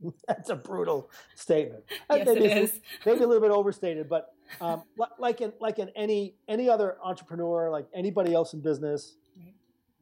That's 0.28 0.50
a 0.50 0.56
brutal 0.56 1.10
statement. 1.34 1.84
yes, 2.10 2.26
maybe, 2.26 2.44
it 2.44 2.58
is. 2.58 2.80
maybe 3.04 3.22
a 3.22 3.26
little 3.26 3.42
bit 3.42 3.50
overstated, 3.50 4.08
but 4.08 4.34
um, 4.60 4.82
like 5.18 5.40
in 5.40 5.52
like 5.60 5.78
in 5.78 5.90
any 5.96 6.34
any 6.48 6.68
other 6.68 6.96
entrepreneur, 7.02 7.70
like 7.70 7.86
anybody 7.94 8.34
else 8.34 8.52
in 8.52 8.60
business, 8.60 9.16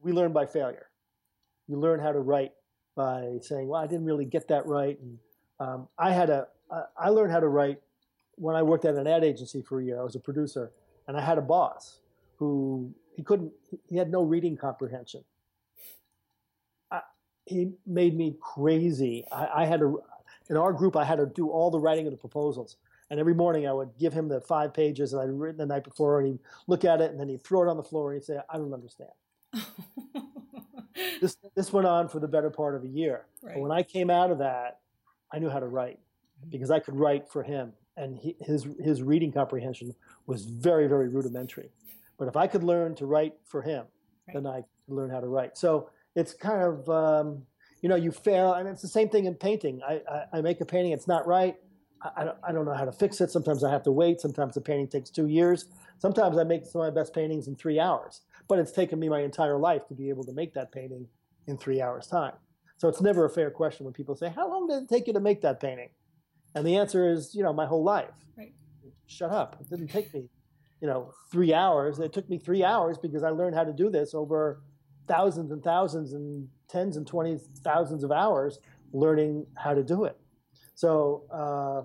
we 0.01 0.11
learn 0.11 0.33
by 0.33 0.45
failure. 0.45 0.87
You 1.67 1.79
learn 1.79 1.99
how 1.99 2.11
to 2.11 2.19
write 2.19 2.51
by 2.95 3.37
saying, 3.41 3.67
"Well, 3.67 3.81
I 3.81 3.87
didn't 3.87 4.05
really 4.05 4.25
get 4.25 4.47
that 4.49 4.67
right." 4.67 4.99
And 4.99 5.17
um, 5.59 5.87
I 5.97 6.11
had 6.11 6.29
a 6.29 6.47
I 6.97 7.09
learned 7.09 7.31
how 7.31 7.39
to 7.39 7.47
write 7.47 7.79
when 8.35 8.55
I 8.55 8.63
worked 8.63 8.85
at 8.85 8.95
an 8.95 9.07
ad 9.07 9.23
agency 9.23 9.61
for 9.61 9.79
a 9.79 9.83
year, 9.83 9.99
I 9.99 10.03
was 10.03 10.15
a 10.15 10.19
producer, 10.19 10.71
and 11.07 11.17
I 11.17 11.21
had 11.21 11.37
a 11.37 11.41
boss 11.41 11.99
who 12.37 12.93
he 13.15 13.23
couldn't, 13.23 13.51
he 13.87 13.95
had 13.95 14.11
no 14.11 14.23
reading 14.23 14.57
comprehension. 14.57 15.23
He 17.45 17.71
made 17.85 18.15
me 18.15 18.35
crazy. 18.41 19.23
I, 19.31 19.63
I, 19.63 19.65
had 19.65 19.79
to, 19.81 20.01
in 20.49 20.57
our 20.57 20.73
group, 20.73 20.95
I 20.95 21.03
had 21.03 21.17
to 21.17 21.25
do 21.25 21.49
all 21.49 21.69
the 21.69 21.79
writing 21.79 22.07
of 22.07 22.11
the 22.11 22.17
proposals. 22.17 22.77
And 23.11 23.19
every 23.19 23.35
morning 23.35 23.67
I 23.67 23.73
would 23.73 23.91
give 23.99 24.13
him 24.13 24.27
the 24.27 24.41
five 24.41 24.73
pages 24.73 25.11
that 25.11 25.19
I'd 25.19 25.29
written 25.29 25.57
the 25.57 25.65
night 25.65 25.83
before, 25.83 26.19
and 26.19 26.27
he'd 26.27 26.39
look 26.67 26.83
at 26.85 27.01
it, 27.01 27.11
and 27.11 27.19
then 27.19 27.29
he'd 27.29 27.43
throw 27.43 27.61
it 27.63 27.69
on 27.69 27.77
the 27.77 27.83
floor, 27.83 28.11
and 28.11 28.19
he'd 28.19 28.25
say, 28.25 28.39
I 28.49 28.57
don't 28.57 28.73
understand. 28.73 29.11
this, 31.21 31.37
this 31.55 31.71
went 31.71 31.85
on 31.85 32.09
for 32.09 32.19
the 32.19 32.27
better 32.27 32.49
part 32.49 32.75
of 32.75 32.83
a 32.83 32.87
year. 32.87 33.25
Right. 33.43 33.53
But 33.53 33.61
when 33.61 33.71
I 33.71 33.83
came 33.83 34.09
out 34.09 34.31
of 34.31 34.39
that, 34.39 34.79
I 35.31 35.37
knew 35.37 35.49
how 35.49 35.59
to 35.59 35.67
write 35.67 35.99
mm-hmm. 35.99 36.49
because 36.49 36.71
I 36.71 36.79
could 36.79 36.95
write 36.95 37.29
for 37.29 37.43
him 37.43 37.73
and 37.97 38.17
he, 38.17 38.35
his 38.41 38.67
his 38.83 39.01
reading 39.01 39.31
comprehension 39.31 39.93
was 40.27 40.45
very 40.45 40.87
very 40.87 41.07
rudimentary. 41.07 41.69
But 42.17 42.27
if 42.27 42.35
I 42.35 42.47
could 42.47 42.63
learn 42.63 42.95
to 42.95 43.05
write 43.05 43.33
for 43.45 43.61
him, 43.61 43.85
right. 44.27 44.33
then 44.33 44.47
I 44.47 44.61
could 44.61 44.95
learn 44.95 45.09
how 45.09 45.19
to 45.19 45.27
write. 45.27 45.57
So 45.57 45.89
it's 46.15 46.33
kind 46.33 46.61
of 46.61 46.89
um, 46.89 47.43
you 47.81 47.89
know 47.89 47.95
you 47.95 48.11
fail, 48.11 48.53
and 48.53 48.67
it's 48.67 48.81
the 48.81 48.87
same 48.87 49.09
thing 49.09 49.25
in 49.25 49.35
painting. 49.35 49.81
I, 49.87 50.01
I, 50.09 50.37
I 50.37 50.41
make 50.41 50.61
a 50.61 50.65
painting, 50.65 50.91
it's 50.91 51.07
not 51.07 51.27
right. 51.27 51.55
I, 52.01 52.09
I, 52.17 52.23
don't, 52.23 52.37
I 52.47 52.51
don't 52.51 52.65
know 52.65 52.73
how 52.73 52.85
to 52.85 52.91
fix 52.91 53.21
it. 53.21 53.31
Sometimes 53.31 53.63
I 53.63 53.71
have 53.71 53.83
to 53.83 53.91
wait. 53.91 54.21
Sometimes 54.21 54.55
the 54.55 54.61
painting 54.61 54.87
takes 54.87 55.09
two 55.09 55.27
years. 55.27 55.65
Sometimes 55.99 56.37
I 56.37 56.43
make 56.43 56.65
some 56.65 56.81
of 56.81 56.93
my 56.93 57.01
best 57.01 57.13
paintings 57.13 57.47
in 57.47 57.55
three 57.55 57.79
hours. 57.79 58.21
But 58.47 58.59
it's 58.59 58.71
taken 58.71 58.99
me 58.99 59.09
my 59.09 59.21
entire 59.21 59.57
life 59.57 59.87
to 59.87 59.93
be 59.95 60.09
able 60.09 60.23
to 60.25 60.33
make 60.33 60.53
that 60.53 60.71
painting 60.71 61.07
in 61.47 61.57
three 61.57 61.81
hours' 61.81 62.07
time. 62.07 62.33
So 62.77 62.87
it's 62.87 63.01
never 63.01 63.25
a 63.25 63.29
fair 63.29 63.49
question 63.49 63.85
when 63.85 63.93
people 63.93 64.15
say, 64.15 64.29
"How 64.29 64.49
long 64.49 64.67
did 64.67 64.83
it 64.83 64.89
take 64.89 65.07
you 65.07 65.13
to 65.13 65.19
make 65.19 65.41
that 65.41 65.59
painting?" 65.59 65.89
And 66.53 66.65
the 66.65 66.77
answer 66.77 67.09
is, 67.09 67.33
you 67.33 67.43
know, 67.43 67.53
my 67.53 67.65
whole 67.65 67.83
life. 67.83 68.13
Right. 68.37 68.53
Shut 69.07 69.31
up. 69.31 69.57
It 69.59 69.69
didn't 69.69 69.89
take 69.89 70.13
me, 70.13 70.29
you 70.81 70.87
know, 70.87 71.13
three 71.31 71.53
hours. 71.53 71.99
It 71.99 72.13
took 72.13 72.29
me 72.29 72.37
three 72.37 72.63
hours 72.63 72.97
because 72.97 73.23
I 73.23 73.29
learned 73.29 73.55
how 73.55 73.63
to 73.63 73.73
do 73.73 73.89
this 73.89 74.13
over 74.13 74.61
thousands 75.07 75.51
and 75.51 75.63
thousands 75.63 76.13
and 76.13 76.47
tens 76.67 76.97
and 76.97 77.05
twenty 77.05 77.37
thousands 77.63 78.03
of 78.03 78.11
hours 78.11 78.59
learning 78.93 79.45
how 79.55 79.73
to 79.73 79.83
do 79.83 80.05
it. 80.05 80.17
So, 80.75 81.23
uh, 81.31 81.83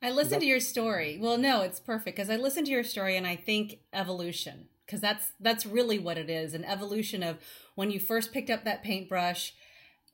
I 0.00 0.10
listened 0.10 0.42
to 0.42 0.46
your 0.46 0.60
story. 0.60 1.18
Well, 1.20 1.38
no, 1.38 1.62
it's 1.62 1.80
perfect 1.80 2.16
because 2.16 2.30
I 2.30 2.36
listened 2.36 2.66
to 2.66 2.72
your 2.72 2.84
story 2.84 3.16
and 3.16 3.26
I 3.26 3.34
think 3.36 3.80
evolution 3.92 4.68
because 4.86 5.00
that's 5.00 5.32
that's 5.40 5.66
really 5.66 5.98
what 5.98 6.18
it 6.18 6.30
is 6.30 6.54
an 6.54 6.64
evolution 6.64 7.22
of 7.22 7.38
when 7.74 7.90
you 7.90 8.00
first 8.00 8.32
picked 8.32 8.50
up 8.50 8.64
that 8.64 8.82
paintbrush 8.82 9.54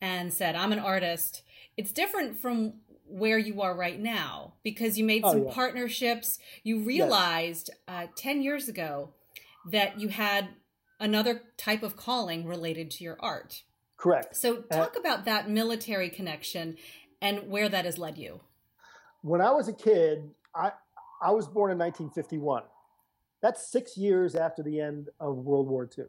and 0.00 0.32
said, 0.32 0.56
"I'm 0.56 0.72
an 0.72 0.78
artist." 0.78 1.42
it's 1.76 1.92
different 1.92 2.38
from 2.38 2.74
where 3.06 3.38
you 3.38 3.60
are 3.62 3.74
right 3.74 4.00
now 4.00 4.54
because 4.62 4.98
you 4.98 5.04
made 5.04 5.22
oh, 5.24 5.32
some 5.32 5.44
yeah. 5.44 5.52
partnerships. 5.52 6.38
You 6.62 6.84
realized 6.84 7.70
yes. 7.88 8.08
uh, 8.08 8.10
10 8.16 8.42
years 8.42 8.68
ago 8.68 9.10
that 9.70 10.00
you 10.00 10.08
had 10.08 10.48
another 11.00 11.42
type 11.56 11.82
of 11.82 11.96
calling 11.96 12.46
related 12.46 12.90
to 12.92 13.04
your 13.04 13.16
art. 13.20 13.62
Correct. 13.96 14.36
So, 14.36 14.56
talk 14.62 14.96
uh, 14.96 15.00
about 15.00 15.24
that 15.24 15.48
military 15.48 16.10
connection 16.10 16.76
and 17.20 17.48
where 17.48 17.68
that 17.68 17.84
has 17.84 17.98
led 17.98 18.18
you. 18.18 18.40
When 19.22 19.40
I 19.40 19.50
was 19.50 19.68
a 19.68 19.72
kid, 19.72 20.30
I, 20.54 20.72
I 21.22 21.30
was 21.30 21.46
born 21.46 21.70
in 21.70 21.78
1951. 21.78 22.64
That's 23.40 23.70
six 23.70 23.96
years 23.96 24.34
after 24.34 24.62
the 24.62 24.80
end 24.80 25.08
of 25.20 25.36
World 25.36 25.68
War 25.68 25.88
II. 25.96 26.04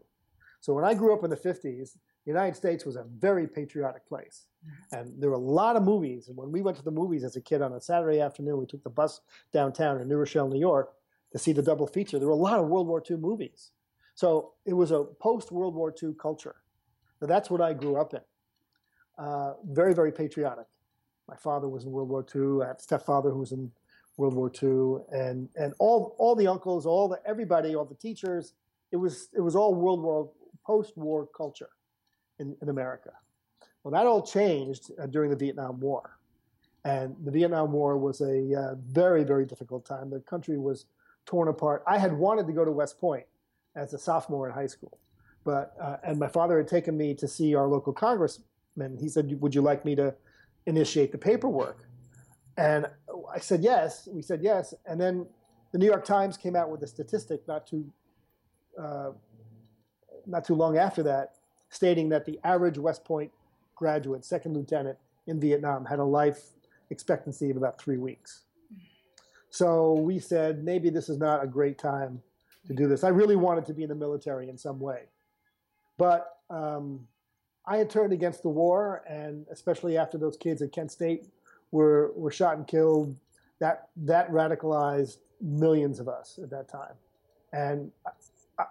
So, 0.61 0.73
when 0.73 0.83
I 0.83 0.93
grew 0.93 1.13
up 1.13 1.23
in 1.23 1.29
the 1.29 1.37
50s, 1.37 1.95
the 2.25 2.31
United 2.31 2.55
States 2.55 2.85
was 2.85 2.95
a 2.95 3.03
very 3.03 3.47
patriotic 3.47 4.07
place. 4.07 4.47
And 4.91 5.13
there 5.21 5.29
were 5.29 5.35
a 5.35 5.39
lot 5.39 5.75
of 5.75 5.83
movies. 5.83 6.27
And 6.27 6.35
when 6.35 6.51
we 6.51 6.63
went 6.63 6.75
to 6.77 6.83
the 6.83 6.91
movies 6.91 7.23
as 7.23 7.35
a 7.35 7.41
kid 7.41 7.61
on 7.61 7.73
a 7.73 7.79
Saturday 7.79 8.19
afternoon, 8.19 8.57
we 8.57 8.65
took 8.65 8.83
the 8.83 8.89
bus 8.89 9.21
downtown 9.53 10.01
in 10.01 10.07
New 10.07 10.17
Rochelle, 10.17 10.47
New 10.47 10.59
York 10.59 10.91
to 11.31 11.37
see 11.37 11.53
the 11.53 11.61
double 11.61 11.85
feature. 11.85 12.17
There 12.17 12.27
were 12.27 12.33
a 12.33 12.37
lot 12.37 12.59
of 12.59 12.67
World 12.67 12.87
War 12.87 13.03
II 13.07 13.17
movies. 13.17 13.71
So 14.15 14.53
it 14.65 14.73
was 14.73 14.91
a 14.91 15.03
post 15.03 15.51
World 15.51 15.75
War 15.75 15.93
II 16.01 16.13
culture. 16.19 16.55
So 17.19 17.25
that's 17.25 17.49
what 17.49 17.61
I 17.61 17.73
grew 17.73 17.97
up 17.97 18.13
in. 18.13 18.21
Uh, 19.17 19.53
very, 19.69 19.93
very 19.93 20.11
patriotic. 20.11 20.65
My 21.27 21.35
father 21.35 21.67
was 21.67 21.83
in 21.83 21.91
World 21.91 22.09
War 22.09 22.25
II. 22.33 22.63
I 22.63 22.67
have 22.67 22.77
a 22.77 22.81
stepfather 22.81 23.29
who 23.29 23.39
was 23.39 23.51
in 23.51 23.71
World 24.17 24.33
War 24.33 24.51
II, 24.51 25.03
and 25.11 25.49
and 25.55 25.73
all 25.79 26.15
all 26.17 26.35
the 26.35 26.47
uncles, 26.47 26.85
all 26.85 27.09
the 27.09 27.19
everybody, 27.25 27.75
all 27.75 27.85
the 27.85 27.95
teachers. 27.95 28.53
It 28.91 28.97
was 28.97 29.29
it 29.33 29.41
was 29.41 29.55
all 29.55 29.75
World 29.75 30.01
War 30.01 30.29
post 30.65 30.95
war 30.97 31.27
culture 31.35 31.69
in, 32.39 32.55
in 32.61 32.69
America. 32.69 33.11
Well, 33.83 33.91
that 33.91 34.05
all 34.05 34.21
changed 34.21 34.91
uh, 34.99 35.07
during 35.07 35.29
the 35.29 35.35
Vietnam 35.35 35.79
War. 35.79 36.17
And 36.85 37.15
the 37.23 37.31
Vietnam 37.31 37.71
War 37.71 37.97
was 37.97 38.21
a 38.21 38.53
uh, 38.53 38.75
very, 38.87 39.23
very 39.23 39.45
difficult 39.45 39.85
time. 39.85 40.09
The 40.09 40.19
country 40.21 40.57
was 40.57 40.85
torn 41.25 41.47
apart. 41.47 41.83
I 41.87 41.97
had 41.97 42.13
wanted 42.13 42.45
to 42.47 42.53
go 42.53 42.63
to 42.63 42.71
West 42.71 42.99
Point 42.99 43.25
as 43.75 43.93
a 43.93 43.97
sophomore 43.97 44.47
in 44.47 44.53
high 44.53 44.67
school, 44.67 44.97
but 45.43 45.75
uh, 45.81 45.97
and 46.03 46.19
my 46.19 46.27
father 46.27 46.57
had 46.57 46.67
taken 46.67 46.97
me 46.97 47.13
to 47.15 47.27
see 47.27 47.55
our 47.55 47.67
local 47.67 47.93
congressman. 47.93 48.97
He 48.99 49.09
said, 49.09 49.39
"Would 49.41 49.55
you 49.55 49.61
like 49.61 49.85
me 49.85 49.95
to 49.95 50.15
initiate 50.65 51.11
the 51.11 51.17
paperwork. 51.17 51.87
And 52.57 52.87
I 53.33 53.39
said 53.39 53.61
yes. 53.61 54.07
We 54.11 54.21
said 54.21 54.41
yes. 54.41 54.73
And 54.85 54.99
then 54.99 55.25
the 55.71 55.77
New 55.77 55.85
York 55.85 56.05
Times 56.05 56.37
came 56.37 56.55
out 56.55 56.69
with 56.69 56.81
a 56.83 56.87
statistic 56.87 57.47
not 57.47 57.67
too, 57.67 57.85
uh, 58.79 59.11
not 60.25 60.45
too 60.45 60.55
long 60.55 60.77
after 60.77 61.03
that, 61.03 61.33
stating 61.69 62.09
that 62.09 62.25
the 62.25 62.39
average 62.43 62.77
West 62.77 63.03
Point 63.03 63.31
graduate, 63.75 64.23
second 64.23 64.55
lieutenant 64.55 64.97
in 65.27 65.39
Vietnam, 65.39 65.85
had 65.85 65.99
a 65.99 66.03
life 66.03 66.41
expectancy 66.89 67.49
of 67.49 67.57
about 67.57 67.79
three 67.79 67.97
weeks. 67.97 68.43
So 69.49 69.93
we 69.93 70.19
said 70.19 70.63
maybe 70.63 70.89
this 70.89 71.09
is 71.09 71.17
not 71.17 71.43
a 71.43 71.47
great 71.47 71.77
time 71.77 72.21
to 72.67 72.73
do 72.73 72.87
this. 72.87 73.03
I 73.03 73.09
really 73.09 73.35
wanted 73.35 73.65
to 73.67 73.73
be 73.73 73.83
in 73.83 73.89
the 73.89 73.95
military 73.95 74.49
in 74.49 74.57
some 74.57 74.79
way, 74.79 75.03
but 75.97 76.37
um, 76.49 77.07
I 77.65 77.77
had 77.77 77.89
turned 77.89 78.13
against 78.13 78.43
the 78.43 78.49
war, 78.49 79.03
and 79.07 79.45
especially 79.51 79.97
after 79.97 80.17
those 80.17 80.37
kids 80.37 80.61
at 80.61 80.71
Kent 80.71 80.91
State 80.91 81.27
were 81.71 82.11
were 82.15 82.31
shot 82.31 82.57
and 82.57 82.67
killed, 82.67 83.15
that 83.59 83.89
that 83.97 84.29
radicalized 84.31 85.17
millions 85.41 85.99
of 85.99 86.07
us 86.07 86.39
at 86.41 86.49
that 86.51 86.67
time. 86.69 86.93
And 87.53 87.91
I, 88.59 88.65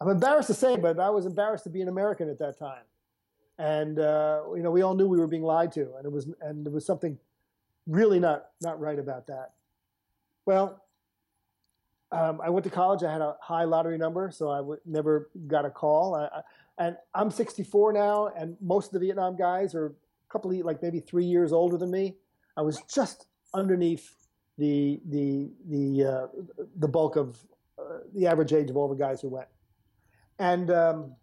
am 0.00 0.08
embarrassed 0.08 0.48
to 0.48 0.54
say, 0.54 0.76
but 0.76 0.98
I 0.98 1.10
was 1.10 1.26
embarrassed 1.26 1.64
to 1.64 1.70
be 1.70 1.80
an 1.82 1.88
American 1.88 2.28
at 2.28 2.38
that 2.38 2.58
time. 2.58 2.82
And 3.58 3.98
uh, 3.98 4.42
you 4.56 4.62
know, 4.62 4.70
we 4.70 4.82
all 4.82 4.94
knew 4.94 5.06
we 5.06 5.18
were 5.18 5.26
being 5.26 5.42
lied 5.42 5.72
to, 5.72 5.94
and 5.96 6.04
it 6.04 6.12
was 6.12 6.28
and 6.40 6.64
there 6.64 6.72
was 6.72 6.86
something 6.86 7.18
really 7.86 8.18
not 8.18 8.46
not 8.60 8.80
right 8.80 8.98
about 8.98 9.26
that. 9.28 9.52
Well, 10.46 10.82
um, 12.12 12.40
I 12.42 12.50
went 12.50 12.64
to 12.64 12.70
college. 12.70 13.02
I 13.02 13.12
had 13.12 13.20
a 13.20 13.36
high 13.40 13.64
lottery 13.64 13.96
number, 13.96 14.30
so 14.30 14.50
I 14.50 14.58
w- 14.58 14.80
never 14.84 15.30
got 15.46 15.64
a 15.64 15.70
call. 15.70 16.14
I, 16.14 16.24
I, 16.24 16.42
and 16.78 16.96
I'm 17.14 17.30
64 17.30 17.92
now, 17.92 18.28
and 18.36 18.56
most 18.60 18.86
of 18.86 18.92
the 18.94 18.98
Vietnam 19.00 19.36
guys 19.36 19.74
are 19.74 19.86
a 19.86 19.92
couple 20.28 20.50
of 20.50 20.56
like 20.58 20.82
maybe 20.82 21.00
three 21.00 21.24
years 21.24 21.52
older 21.52 21.76
than 21.76 21.90
me. 21.90 22.16
I 22.56 22.62
was 22.62 22.82
just 22.92 23.26
underneath 23.54 24.12
the 24.58 25.00
the 25.08 25.50
the 25.68 26.04
uh, 26.04 26.26
the 26.76 26.88
bulk 26.88 27.16
of 27.16 27.38
uh, 27.78 27.98
the 28.14 28.26
average 28.26 28.52
age 28.52 28.70
of 28.70 28.76
all 28.76 28.88
the 28.88 28.96
guys 28.96 29.20
who 29.20 29.28
went. 29.28 29.48
And 30.38 30.70
um, 30.70 31.14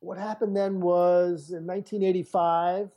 what 0.00 0.18
happened 0.18 0.56
then 0.56 0.80
was 0.80 1.50
in 1.50 1.66
1985. 1.66 2.90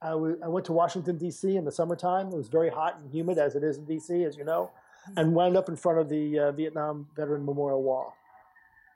I, 0.00 0.10
w- 0.10 0.38
I 0.44 0.48
went 0.48 0.66
to 0.66 0.72
Washington 0.72 1.18
D.C. 1.18 1.56
in 1.56 1.64
the 1.64 1.72
summertime. 1.72 2.28
It 2.28 2.36
was 2.36 2.48
very 2.48 2.70
hot 2.70 2.98
and 3.00 3.10
humid, 3.12 3.38
as 3.38 3.56
it 3.56 3.64
is 3.64 3.78
in 3.78 3.84
D.C., 3.84 4.24
as 4.24 4.36
you 4.36 4.44
know, 4.44 4.70
and 5.16 5.34
wound 5.34 5.56
up 5.56 5.68
in 5.68 5.76
front 5.76 5.98
of 5.98 6.08
the 6.08 6.38
uh, 6.38 6.52
Vietnam 6.52 7.08
Veteran 7.16 7.44
Memorial 7.44 7.82
Wall 7.82 8.14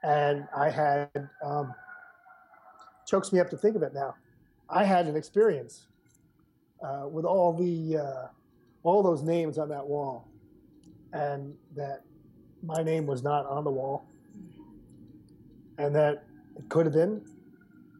and 0.03 0.47
I 0.57 0.71
had 0.71 1.09
um, 1.45 1.75
chokes 3.07 3.33
me 3.33 3.41
up 3.41 3.51
to 3.51 3.57
think 3.57 3.77
of 3.77 3.83
it 3.83 3.95
now. 3.95 4.15
I 4.69 4.85
had 4.85 5.07
an 5.07 5.17
experience 5.17 5.87
uh, 6.85 7.07
with 7.09 7.25
all 7.25 7.53
the 7.53 7.99
uh, 7.99 8.27
all 8.83 9.03
those 9.03 9.23
names 9.23 9.59
on 9.59 9.69
that 9.69 9.87
wall, 9.87 10.29
and 11.13 11.55
that 11.77 12.03
my 12.63 12.83
name 12.83 13.07
was 13.07 13.23
not 13.23 13.47
on 13.47 13.65
the 13.65 13.71
wall, 13.71 14.07
and 15.79 15.95
that 15.95 16.25
it 16.57 16.69
could 16.69 16.87
have 16.87 16.95
been, 16.95 17.25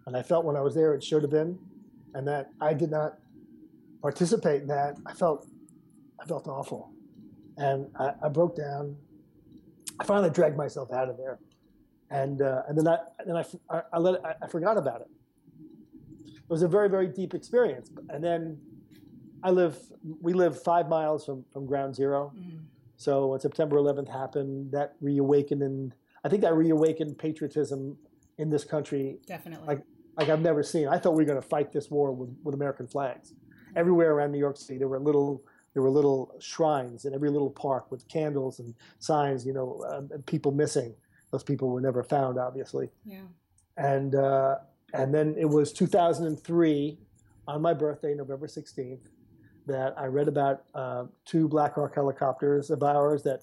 and 0.07 0.17
I 0.17 0.23
felt 0.23 0.45
when 0.45 0.57
I 0.57 0.61
was 0.61 0.75
there 0.75 0.95
it 0.95 1.05
should 1.05 1.23
have 1.23 1.31
been, 1.31 1.59
and 2.15 2.27
that 2.29 2.51
I 2.61 2.75
did 2.75 2.91
not 2.91 3.19
participate 4.01 4.63
in 4.63 4.69
that. 4.69 4.97
I 5.07 5.13
felt 5.13 5.47
I 6.21 6.25
felt 6.27 6.47
awful, 6.49 6.93
and 7.57 7.87
I, 7.99 8.13
I 8.25 8.29
broke 8.29 8.57
down. 8.57 8.97
I 10.01 10.05
finally 10.05 10.31
dragged 10.31 10.57
myself 10.57 10.93
out 10.93 11.09
of 11.09 11.17
there 11.17 11.39
and 12.13 12.43
uh, 12.43 12.63
and 12.69 12.79
then 12.79 12.87
I 12.87 12.99
then 13.27 13.37
I, 13.37 13.83
I, 13.93 13.99
let 13.99 14.15
it, 14.15 14.23
I, 14.43 14.47
forgot 14.47 14.77
about 14.77 15.01
it. 15.01 15.09
It 16.37 16.49
was 16.49 16.63
a 16.63 16.69
very 16.69 16.89
very 16.89 17.09
deep 17.09 17.35
experience, 17.35 17.91
and 18.11 18.23
then 18.23 18.59
I 19.43 19.51
live 19.51 19.79
we 20.21 20.35
live 20.35 20.63
five 20.63 20.89
miles 20.89 21.25
from 21.25 21.45
from 21.53 21.67
Ground 21.67 21.97
0 21.97 22.33
mm-hmm. 22.37 22.59
So 22.97 23.29
when 23.29 23.41
September 23.41 23.77
11th 23.77 24.09
happened, 24.09 24.71
that 24.73 24.95
reawakened 25.01 25.95
I 26.23 26.29
think 26.29 26.43
that 26.43 26.55
reawakened 26.55 27.19
patriotism 27.19 27.97
in 28.39 28.51
this 28.51 28.63
country. 28.63 29.19
Definitely. 29.27 29.67
Like 29.67 29.83
like 30.17 30.29
I've 30.29 30.41
never 30.41 30.63
seen. 30.63 30.89
I 30.89 30.99
thought 30.99 31.15
we 31.15 31.23
were 31.23 31.29
going 31.29 31.41
to 31.41 31.49
fight 31.49 31.73
this 31.73 31.91
war 31.91 32.13
with, 32.13 32.35
with 32.43 32.55
American 32.55 32.87
flags. 32.87 33.35
Everywhere 33.75 34.13
around 34.13 34.33
New 34.33 34.39
York 34.39 34.57
City, 34.57 34.79
there 34.79 34.89
were 34.89 34.99
little 34.99 35.43
there 35.75 35.83
were 35.83 35.91
little 35.91 36.35
shrines 36.39 37.07
in 37.07 37.15
every 37.15 37.31
little 37.31 37.51
park 37.51 37.91
with 37.91 38.07
candles 38.09 38.59
and 38.59 38.75
signs, 38.99 39.47
you 39.47 39.55
know, 39.55 39.83
um, 39.91 40.11
and 40.13 40.25
people 40.27 40.53
missing. 40.53 40.95
Those 41.31 41.43
people 41.43 41.71
were 41.71 41.81
never 41.81 42.03
found, 42.03 42.39
obviously. 42.39 42.91
Yeah. 43.07 43.23
And 43.79 44.15
uh, 44.15 44.57
and 44.93 45.15
then 45.15 45.35
it 45.39 45.47
was 45.49 45.73
2003, 45.73 46.99
on 47.49 47.63
my 47.63 47.73
birthday, 47.73 48.15
November 48.15 48.47
16th, 48.47 49.01
that 49.67 49.95
I 49.97 50.07
read 50.07 50.29
about 50.29 50.65
uh, 50.75 51.05
two 51.25 51.49
Black 51.49 51.75
Hawk 51.75 51.95
helicopters 51.95 52.71
of 52.71 52.83
ours 52.83 53.23
that 53.23 53.41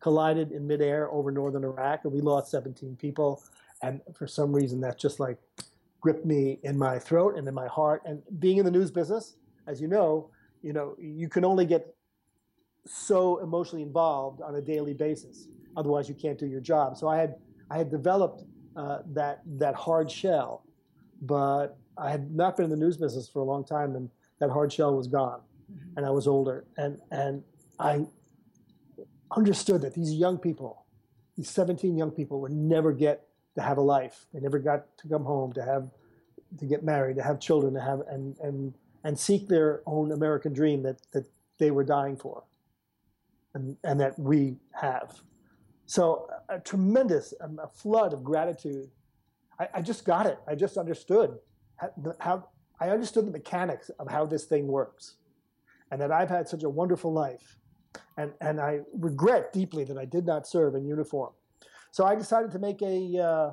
collided 0.00 0.52
in 0.52 0.66
midair 0.66 1.10
over 1.10 1.30
northern 1.30 1.64
Iraq, 1.64 2.04
and 2.04 2.12
we 2.12 2.20
lost 2.20 2.50
17 2.50 2.96
people. 2.96 3.42
And 3.82 4.00
for 4.14 4.26
some 4.26 4.52
reason, 4.52 4.80
that 4.80 4.98
just 4.98 5.20
like 5.20 5.38
gripped 6.00 6.24
me 6.24 6.58
in 6.62 6.78
my 6.78 6.98
throat 6.98 7.36
and 7.36 7.46
in 7.48 7.54
my 7.54 7.66
heart. 7.66 8.02
And 8.04 8.22
being 8.38 8.58
in 8.58 8.64
the 8.64 8.70
news 8.70 8.90
business, 8.90 9.36
as 9.66 9.80
you 9.80 9.88
know, 9.88 10.30
you 10.62 10.72
know, 10.72 10.96
you 10.98 11.28
can 11.28 11.44
only 11.44 11.66
get 11.66 11.94
so 12.86 13.38
emotionally 13.38 13.82
involved 13.82 14.40
on 14.40 14.54
a 14.56 14.60
daily 14.60 14.94
basis. 14.94 15.48
Otherwise, 15.76 16.08
you 16.08 16.14
can't 16.14 16.38
do 16.38 16.46
your 16.46 16.60
job. 16.60 16.96
So 16.96 17.08
I 17.08 17.16
had 17.18 17.34
I 17.70 17.78
had 17.78 17.90
developed 17.90 18.44
uh, 18.76 19.00
that 19.12 19.42
that 19.58 19.74
hard 19.74 20.10
shell, 20.10 20.64
but 21.22 21.76
I 21.96 22.10
had 22.10 22.34
not 22.34 22.56
been 22.56 22.64
in 22.64 22.70
the 22.70 22.76
news 22.76 22.96
business 22.96 23.28
for 23.28 23.40
a 23.40 23.44
long 23.44 23.64
time, 23.64 23.94
and 23.94 24.08
that 24.40 24.50
hard 24.50 24.72
shell 24.72 24.96
was 24.96 25.06
gone, 25.06 25.40
mm-hmm. 25.70 25.96
and 25.96 26.06
I 26.06 26.10
was 26.10 26.26
older, 26.26 26.64
and 26.76 26.98
and 27.10 27.42
I 27.78 28.06
understood 29.36 29.82
that 29.82 29.94
these 29.94 30.12
young 30.12 30.38
people, 30.38 30.86
these 31.36 31.50
17 31.50 31.96
young 31.96 32.10
people, 32.10 32.40
would 32.40 32.52
never 32.52 32.92
get 32.92 33.27
to 33.58 33.64
have 33.64 33.78
a 33.78 33.82
life. 33.82 34.26
They 34.32 34.40
never 34.40 34.58
got 34.58 34.96
to 34.98 35.08
come 35.08 35.24
home 35.24 35.52
to 35.54 35.62
have 35.64 35.90
to 36.58 36.64
get 36.64 36.82
married, 36.84 37.16
to 37.16 37.22
have 37.22 37.40
children, 37.40 37.74
to 37.74 37.80
have 37.80 38.00
and 38.08 38.38
and 38.38 38.74
and 39.04 39.18
seek 39.18 39.48
their 39.48 39.82
own 39.84 40.12
American 40.12 40.52
dream 40.52 40.82
that 40.84 40.98
that 41.12 41.26
they 41.58 41.70
were 41.70 41.84
dying 41.84 42.16
for, 42.16 42.44
and 43.54 43.76
and 43.84 44.00
that 44.00 44.18
we 44.18 44.56
have. 44.80 45.20
So 45.86 46.28
a 46.48 46.60
tremendous 46.60 47.34
um, 47.40 47.58
a 47.62 47.68
flood 47.68 48.12
of 48.12 48.22
gratitude. 48.22 48.90
I, 49.60 49.68
I, 49.74 49.82
just 49.82 50.04
got 50.04 50.26
it. 50.26 50.38
I 50.46 50.54
just 50.54 50.76
understood 50.76 51.36
how, 51.78 51.90
how 52.20 52.48
I 52.80 52.90
understood 52.90 53.26
the 53.26 53.32
mechanics 53.32 53.90
of 53.98 54.08
how 54.08 54.24
this 54.24 54.44
thing 54.44 54.68
works, 54.68 55.16
and 55.90 56.00
that 56.00 56.12
I've 56.12 56.28
had 56.28 56.48
such 56.48 56.62
a 56.62 56.68
wonderful 56.68 57.12
life, 57.12 57.56
and 58.16 58.32
and 58.40 58.60
I 58.60 58.80
regret 58.92 59.52
deeply 59.52 59.82
that 59.84 59.98
I 59.98 60.04
did 60.04 60.26
not 60.26 60.46
serve 60.46 60.76
in 60.76 60.86
uniform. 60.86 61.32
So 61.90 62.04
I 62.04 62.14
decided 62.14 62.50
to 62.52 62.58
make 62.58 62.82
a 62.82 63.18
uh, 63.18 63.52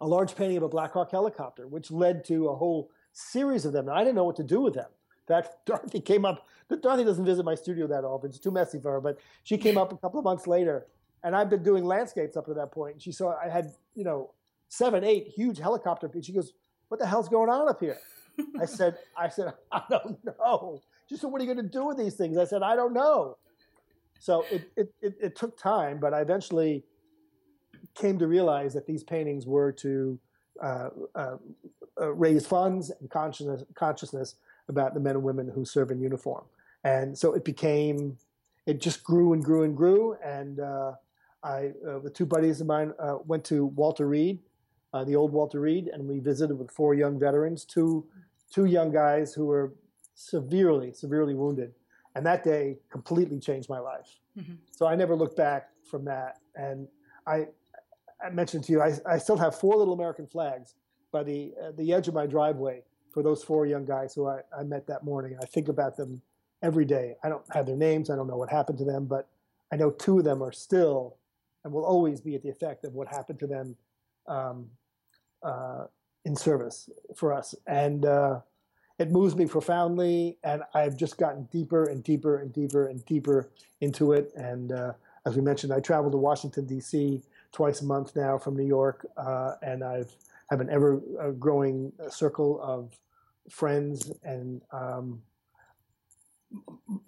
a 0.00 0.06
large 0.06 0.34
painting 0.36 0.56
of 0.56 0.62
a 0.62 0.68
Black 0.68 0.92
Hawk 0.92 1.10
helicopter, 1.10 1.66
which 1.66 1.90
led 1.90 2.24
to 2.26 2.48
a 2.48 2.54
whole 2.54 2.90
series 3.12 3.64
of 3.64 3.72
them. 3.72 3.88
And 3.88 3.96
I 3.96 4.00
didn't 4.00 4.16
know 4.16 4.24
what 4.24 4.36
to 4.36 4.44
do 4.44 4.60
with 4.60 4.74
them. 4.74 4.90
That 5.26 5.58
Dorothy 5.66 6.00
came 6.00 6.24
up. 6.24 6.46
Dorothy 6.82 7.04
doesn't 7.04 7.24
visit 7.24 7.44
my 7.44 7.54
studio 7.54 7.86
that 7.86 8.04
often. 8.04 8.30
It's 8.30 8.38
too 8.38 8.50
messy 8.50 8.78
for 8.78 8.92
her. 8.92 9.00
But 9.00 9.18
she 9.44 9.56
came 9.56 9.78
up 9.78 9.92
a 9.92 9.96
couple 9.96 10.18
of 10.18 10.24
months 10.24 10.46
later, 10.46 10.86
and 11.22 11.34
I've 11.34 11.50
been 11.50 11.62
doing 11.62 11.84
landscapes 11.84 12.36
up 12.36 12.46
to 12.46 12.54
that 12.54 12.72
point. 12.72 12.94
And 12.94 13.02
she 13.02 13.12
saw 13.12 13.34
I 13.42 13.48
had 13.48 13.72
you 13.94 14.04
know 14.04 14.32
seven, 14.68 15.04
eight 15.04 15.28
huge 15.28 15.58
helicopter. 15.58 16.10
She 16.20 16.32
goes, 16.32 16.52
"What 16.88 17.00
the 17.00 17.06
hell's 17.06 17.28
going 17.28 17.48
on 17.48 17.68
up 17.68 17.80
here?" 17.80 17.98
I 18.60 18.66
said, 18.66 18.98
"I 19.16 19.28
said 19.28 19.54
I 19.72 19.82
don't 19.88 20.18
know." 20.38 20.82
She 21.08 21.16
said, 21.16 21.30
"What 21.30 21.40
are 21.40 21.44
you 21.44 21.54
going 21.54 21.64
to 21.64 21.72
do 21.72 21.86
with 21.86 21.96
these 21.96 22.14
things?" 22.14 22.36
I 22.36 22.44
said, 22.44 22.62
"I 22.62 22.76
don't 22.76 22.92
know." 22.92 23.38
So 24.18 24.44
it 24.50 24.70
it, 24.76 24.94
it, 25.00 25.14
it 25.20 25.36
took 25.36 25.58
time, 25.58 25.98
but 26.00 26.14
I 26.14 26.20
eventually 26.20 26.84
came 27.94 28.18
to 28.18 28.26
realize 28.26 28.74
that 28.74 28.86
these 28.86 29.02
paintings 29.02 29.46
were 29.46 29.72
to 29.72 30.18
uh, 30.62 30.88
uh, 31.14 31.36
uh, 32.00 32.12
raise 32.12 32.46
funds 32.46 32.90
and 33.00 33.10
consciousness, 33.10 33.62
consciousness 33.74 34.36
about 34.68 34.94
the 34.94 35.00
men 35.00 35.16
and 35.16 35.24
women 35.24 35.50
who 35.54 35.64
serve 35.64 35.90
in 35.90 36.00
uniform. 36.00 36.44
And 36.84 37.16
so 37.16 37.34
it 37.34 37.44
became, 37.44 38.18
it 38.66 38.80
just 38.80 39.02
grew 39.02 39.32
and 39.32 39.42
grew 39.42 39.62
and 39.64 39.76
grew. 39.76 40.16
And 40.24 40.60
uh, 40.60 40.92
I, 41.42 41.72
uh, 41.88 42.00
with 42.00 42.14
two 42.14 42.26
buddies 42.26 42.60
of 42.60 42.66
mine, 42.66 42.92
uh, 42.98 43.16
went 43.24 43.44
to 43.46 43.66
Walter 43.66 44.06
Reed, 44.06 44.40
the 45.04 45.14
old 45.14 45.30
Walter 45.30 45.60
Reed, 45.60 45.88
and 45.92 46.08
we 46.08 46.20
visited 46.20 46.58
with 46.58 46.70
four 46.70 46.94
young 46.94 47.18
veterans, 47.18 47.66
two, 47.66 48.06
two 48.50 48.64
young 48.64 48.90
guys 48.90 49.34
who 49.34 49.44
were 49.44 49.74
severely, 50.14 50.90
severely 50.94 51.34
wounded. 51.34 51.74
And 52.16 52.24
that 52.24 52.42
day 52.42 52.78
completely 52.90 53.38
changed 53.38 53.68
my 53.68 53.78
life. 53.78 54.08
Mm-hmm. 54.38 54.54
So 54.72 54.86
I 54.86 54.96
never 54.96 55.14
looked 55.14 55.36
back 55.36 55.68
from 55.90 56.02
that. 56.06 56.38
And 56.54 56.88
I, 57.26 57.48
I 58.24 58.30
mentioned 58.30 58.64
to 58.64 58.72
you, 58.72 58.80
I, 58.80 58.94
I 59.06 59.18
still 59.18 59.36
have 59.36 59.54
four 59.54 59.76
little 59.76 59.92
American 59.92 60.26
flags 60.26 60.74
by 61.12 61.22
the, 61.22 61.52
uh, 61.62 61.72
the 61.76 61.92
edge 61.92 62.08
of 62.08 62.14
my 62.14 62.26
driveway 62.26 62.82
for 63.12 63.22
those 63.22 63.44
four 63.44 63.66
young 63.66 63.84
guys 63.84 64.14
who 64.14 64.26
I, 64.26 64.40
I 64.58 64.62
met 64.62 64.86
that 64.86 65.04
morning. 65.04 65.36
I 65.42 65.44
think 65.44 65.68
about 65.68 65.98
them 65.98 66.22
every 66.62 66.86
day. 66.86 67.16
I 67.22 67.28
don't 67.28 67.44
have 67.52 67.66
their 67.66 67.76
names. 67.76 68.08
I 68.08 68.16
don't 68.16 68.26
know 68.26 68.38
what 68.38 68.50
happened 68.50 68.78
to 68.78 68.84
them, 68.84 69.04
but 69.04 69.28
I 69.70 69.76
know 69.76 69.90
two 69.90 70.18
of 70.18 70.24
them 70.24 70.42
are 70.42 70.52
still 70.52 71.16
and 71.64 71.72
will 71.72 71.84
always 71.84 72.22
be 72.22 72.34
at 72.34 72.42
the 72.42 72.48
effect 72.48 72.84
of 72.86 72.94
what 72.94 73.08
happened 73.08 73.40
to 73.40 73.46
them 73.46 73.76
um, 74.26 74.66
uh, 75.42 75.84
in 76.24 76.34
service 76.34 76.88
for 77.14 77.32
us, 77.32 77.54
and 77.66 78.06
uh, 78.06 78.40
it 78.98 79.10
moves 79.10 79.34
me 79.36 79.46
profoundly. 79.46 80.38
And 80.44 80.62
I've 80.74 80.96
just 80.96 81.18
gotten 81.18 81.44
deeper 81.52 81.86
and 81.86 82.02
deeper 82.02 82.38
and 82.38 82.52
deeper 82.52 82.86
and 82.86 83.04
deeper 83.04 83.50
into 83.80 84.12
it. 84.12 84.32
And 84.36 84.72
uh, 84.72 84.92
as 85.26 85.36
we 85.36 85.42
mentioned, 85.42 85.72
I 85.72 85.80
travel 85.80 86.10
to 86.10 86.16
Washington 86.16 86.66
D.C. 86.66 87.22
twice 87.52 87.80
a 87.80 87.84
month 87.84 88.14
now 88.16 88.38
from 88.38 88.56
New 88.56 88.66
York, 88.66 89.06
uh, 89.16 89.54
and 89.62 89.82
I've 89.82 90.14
have 90.50 90.60
an 90.60 90.70
ever 90.70 91.00
uh, 91.20 91.30
growing 91.30 91.92
circle 92.08 92.60
of 92.62 92.96
friends 93.50 94.12
and 94.22 94.60
um, 94.72 95.20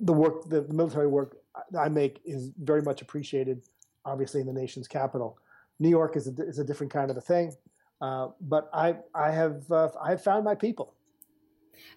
the 0.01 0.12
work, 0.12 0.48
the 0.48 0.62
military 0.72 1.07
work 1.07 1.37
I 1.79 1.88
make 1.88 2.20
is 2.24 2.51
very 2.61 2.83
much 2.83 3.03
appreciated, 3.03 3.62
obviously 4.05 4.40
in 4.40 4.46
the 4.46 4.53
nation's 4.53 4.88
capital. 4.88 5.38
New 5.79 5.88
York 5.88 6.16
is 6.16 6.27
a, 6.27 6.33
is 6.42 6.59
a 6.59 6.64
different 6.64 6.92
kind 6.92 7.11
of 7.11 7.16
a 7.16 7.20
thing, 7.20 7.55
uh, 8.01 8.29
but 8.40 8.68
I 8.72 8.96
I 9.14 9.31
have 9.31 9.70
uh, 9.70 9.90
I 10.03 10.11
have 10.11 10.22
found 10.22 10.44
my 10.44 10.55
people. 10.55 10.94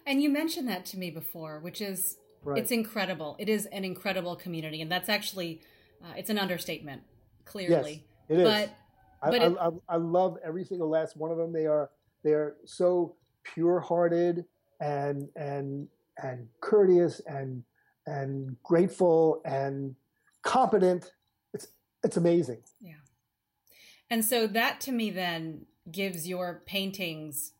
And 0.06 0.22
you 0.22 0.30
mentioned 0.30 0.68
that 0.68 0.84
to 0.86 0.98
me 0.98 1.10
before, 1.10 1.60
which 1.60 1.80
is 1.80 2.18
right. 2.44 2.58
it's 2.58 2.70
incredible. 2.70 3.36
It 3.38 3.48
is 3.48 3.66
an 3.66 3.84
incredible 3.84 4.36
community, 4.36 4.80
and 4.80 4.90
that's 4.90 5.08
actually 5.08 5.60
uh, 6.02 6.14
it's 6.16 6.30
an 6.30 6.38
understatement. 6.38 7.02
Clearly, 7.44 8.04
yes, 8.28 8.38
it 8.38 8.38
is. 8.38 8.44
But, 8.44 8.76
I, 9.22 9.30
but 9.30 9.42
it, 9.42 9.56
I, 9.60 9.66
I, 9.66 9.70
I 9.88 9.96
love 9.96 10.38
every 10.44 10.64
single 10.64 10.88
last 10.88 11.16
one 11.16 11.30
of 11.30 11.38
them. 11.38 11.52
They 11.52 11.66
are 11.66 11.90
they 12.22 12.32
are 12.32 12.56
so 12.64 13.16
pure-hearted 13.44 14.44
and 14.80 15.28
and 15.36 15.88
and 16.22 16.48
courteous 16.60 17.20
and 17.26 17.62
and 18.06 18.56
grateful 18.62 19.40
and 19.44 19.94
competent. 20.42 21.12
It's 21.54 21.68
it's 22.04 22.16
amazing. 22.16 22.62
Yeah. 22.80 22.94
And 24.10 24.24
so 24.24 24.46
that 24.46 24.80
to 24.82 24.92
me 24.92 25.10
then 25.10 25.66
gives 25.90 26.28
your 26.28 26.62
paintings 26.66 27.52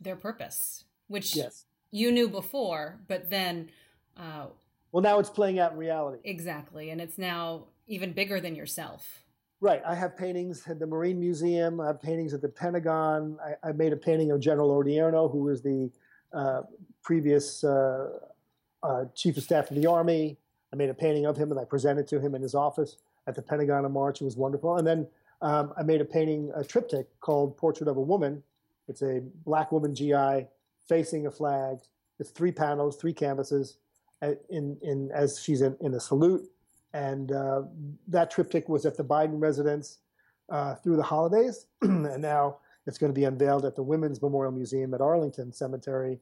their 0.00 0.16
purpose, 0.16 0.84
which 1.10 1.34
yes. 1.34 1.64
you 1.90 2.12
knew 2.12 2.28
before, 2.28 3.00
but 3.08 3.28
then 3.30 3.68
uh, 4.16 4.46
well 4.92 5.02
now 5.02 5.18
it's 5.18 5.28
playing 5.28 5.58
out 5.58 5.72
in 5.72 5.78
reality. 5.78 6.18
Exactly. 6.24 6.90
And 6.90 7.00
it's 7.00 7.18
now 7.18 7.64
even 7.86 8.12
bigger 8.12 8.40
than 8.40 8.54
yourself. 8.54 9.24
Right. 9.60 9.82
I 9.86 9.94
have 9.94 10.16
paintings 10.16 10.66
at 10.68 10.78
the 10.78 10.86
Marine 10.86 11.20
Museum. 11.20 11.80
I 11.80 11.88
have 11.88 12.00
paintings 12.00 12.32
at 12.32 12.40
the 12.40 12.48
Pentagon. 12.48 13.38
I, 13.44 13.68
I 13.68 13.72
made 13.72 13.92
a 13.92 13.96
painting 13.96 14.30
of 14.30 14.40
General 14.40 14.70
Odierno, 14.70 15.30
who 15.30 15.42
was 15.42 15.60
the 15.60 15.90
uh, 16.32 16.62
previous 17.02 17.62
uh, 17.64 18.08
uh, 18.82 19.04
chief 19.14 19.36
of 19.36 19.42
staff 19.42 19.70
of 19.70 19.76
the 19.76 19.86
army. 19.86 20.38
I 20.72 20.76
made 20.76 20.88
a 20.90 20.94
painting 20.94 21.26
of 21.26 21.36
him 21.36 21.50
and 21.50 21.58
I 21.58 21.64
presented 21.64 22.06
to 22.08 22.20
him 22.20 22.34
in 22.36 22.40
his 22.40 22.54
office 22.54 22.98
at 23.26 23.34
the 23.34 23.42
Pentagon 23.42 23.84
in 23.84 23.92
March. 23.92 24.22
It 24.22 24.24
was 24.24 24.36
wonderful. 24.36 24.76
And 24.76 24.86
then 24.86 25.08
um, 25.42 25.74
I 25.76 25.82
made 25.82 26.00
a 26.00 26.04
painting, 26.04 26.52
a 26.54 26.62
triptych 26.62 27.08
called 27.20 27.56
Portrait 27.56 27.88
of 27.88 27.96
a 27.96 28.00
Woman. 28.00 28.42
It's 28.86 29.02
a 29.02 29.20
black 29.44 29.72
woman 29.72 29.94
GI 29.94 30.46
facing 30.90 31.26
a 31.26 31.30
flag. 31.30 31.78
It's 32.18 32.30
three 32.30 32.52
panels, 32.52 32.96
three 32.96 33.14
canvases, 33.14 33.78
uh, 34.20 34.32
in, 34.50 34.76
in 34.82 35.10
as 35.14 35.40
she's 35.42 35.62
in, 35.62 35.76
in 35.80 35.94
a 35.94 36.00
salute. 36.00 36.42
And 36.92 37.32
uh, 37.32 37.62
that 38.08 38.30
triptych 38.30 38.68
was 38.68 38.84
at 38.84 38.96
the 38.96 39.04
Biden 39.04 39.40
residence 39.40 39.98
uh, 40.50 40.74
through 40.74 40.96
the 40.96 41.02
holidays, 41.02 41.66
and 41.82 42.20
now 42.20 42.58
it's 42.86 42.98
going 42.98 43.12
to 43.14 43.18
be 43.18 43.24
unveiled 43.24 43.64
at 43.64 43.76
the 43.76 43.82
Women's 43.82 44.20
Memorial 44.20 44.52
Museum 44.52 44.92
at 44.92 45.00
Arlington 45.00 45.52
Cemetery 45.52 46.18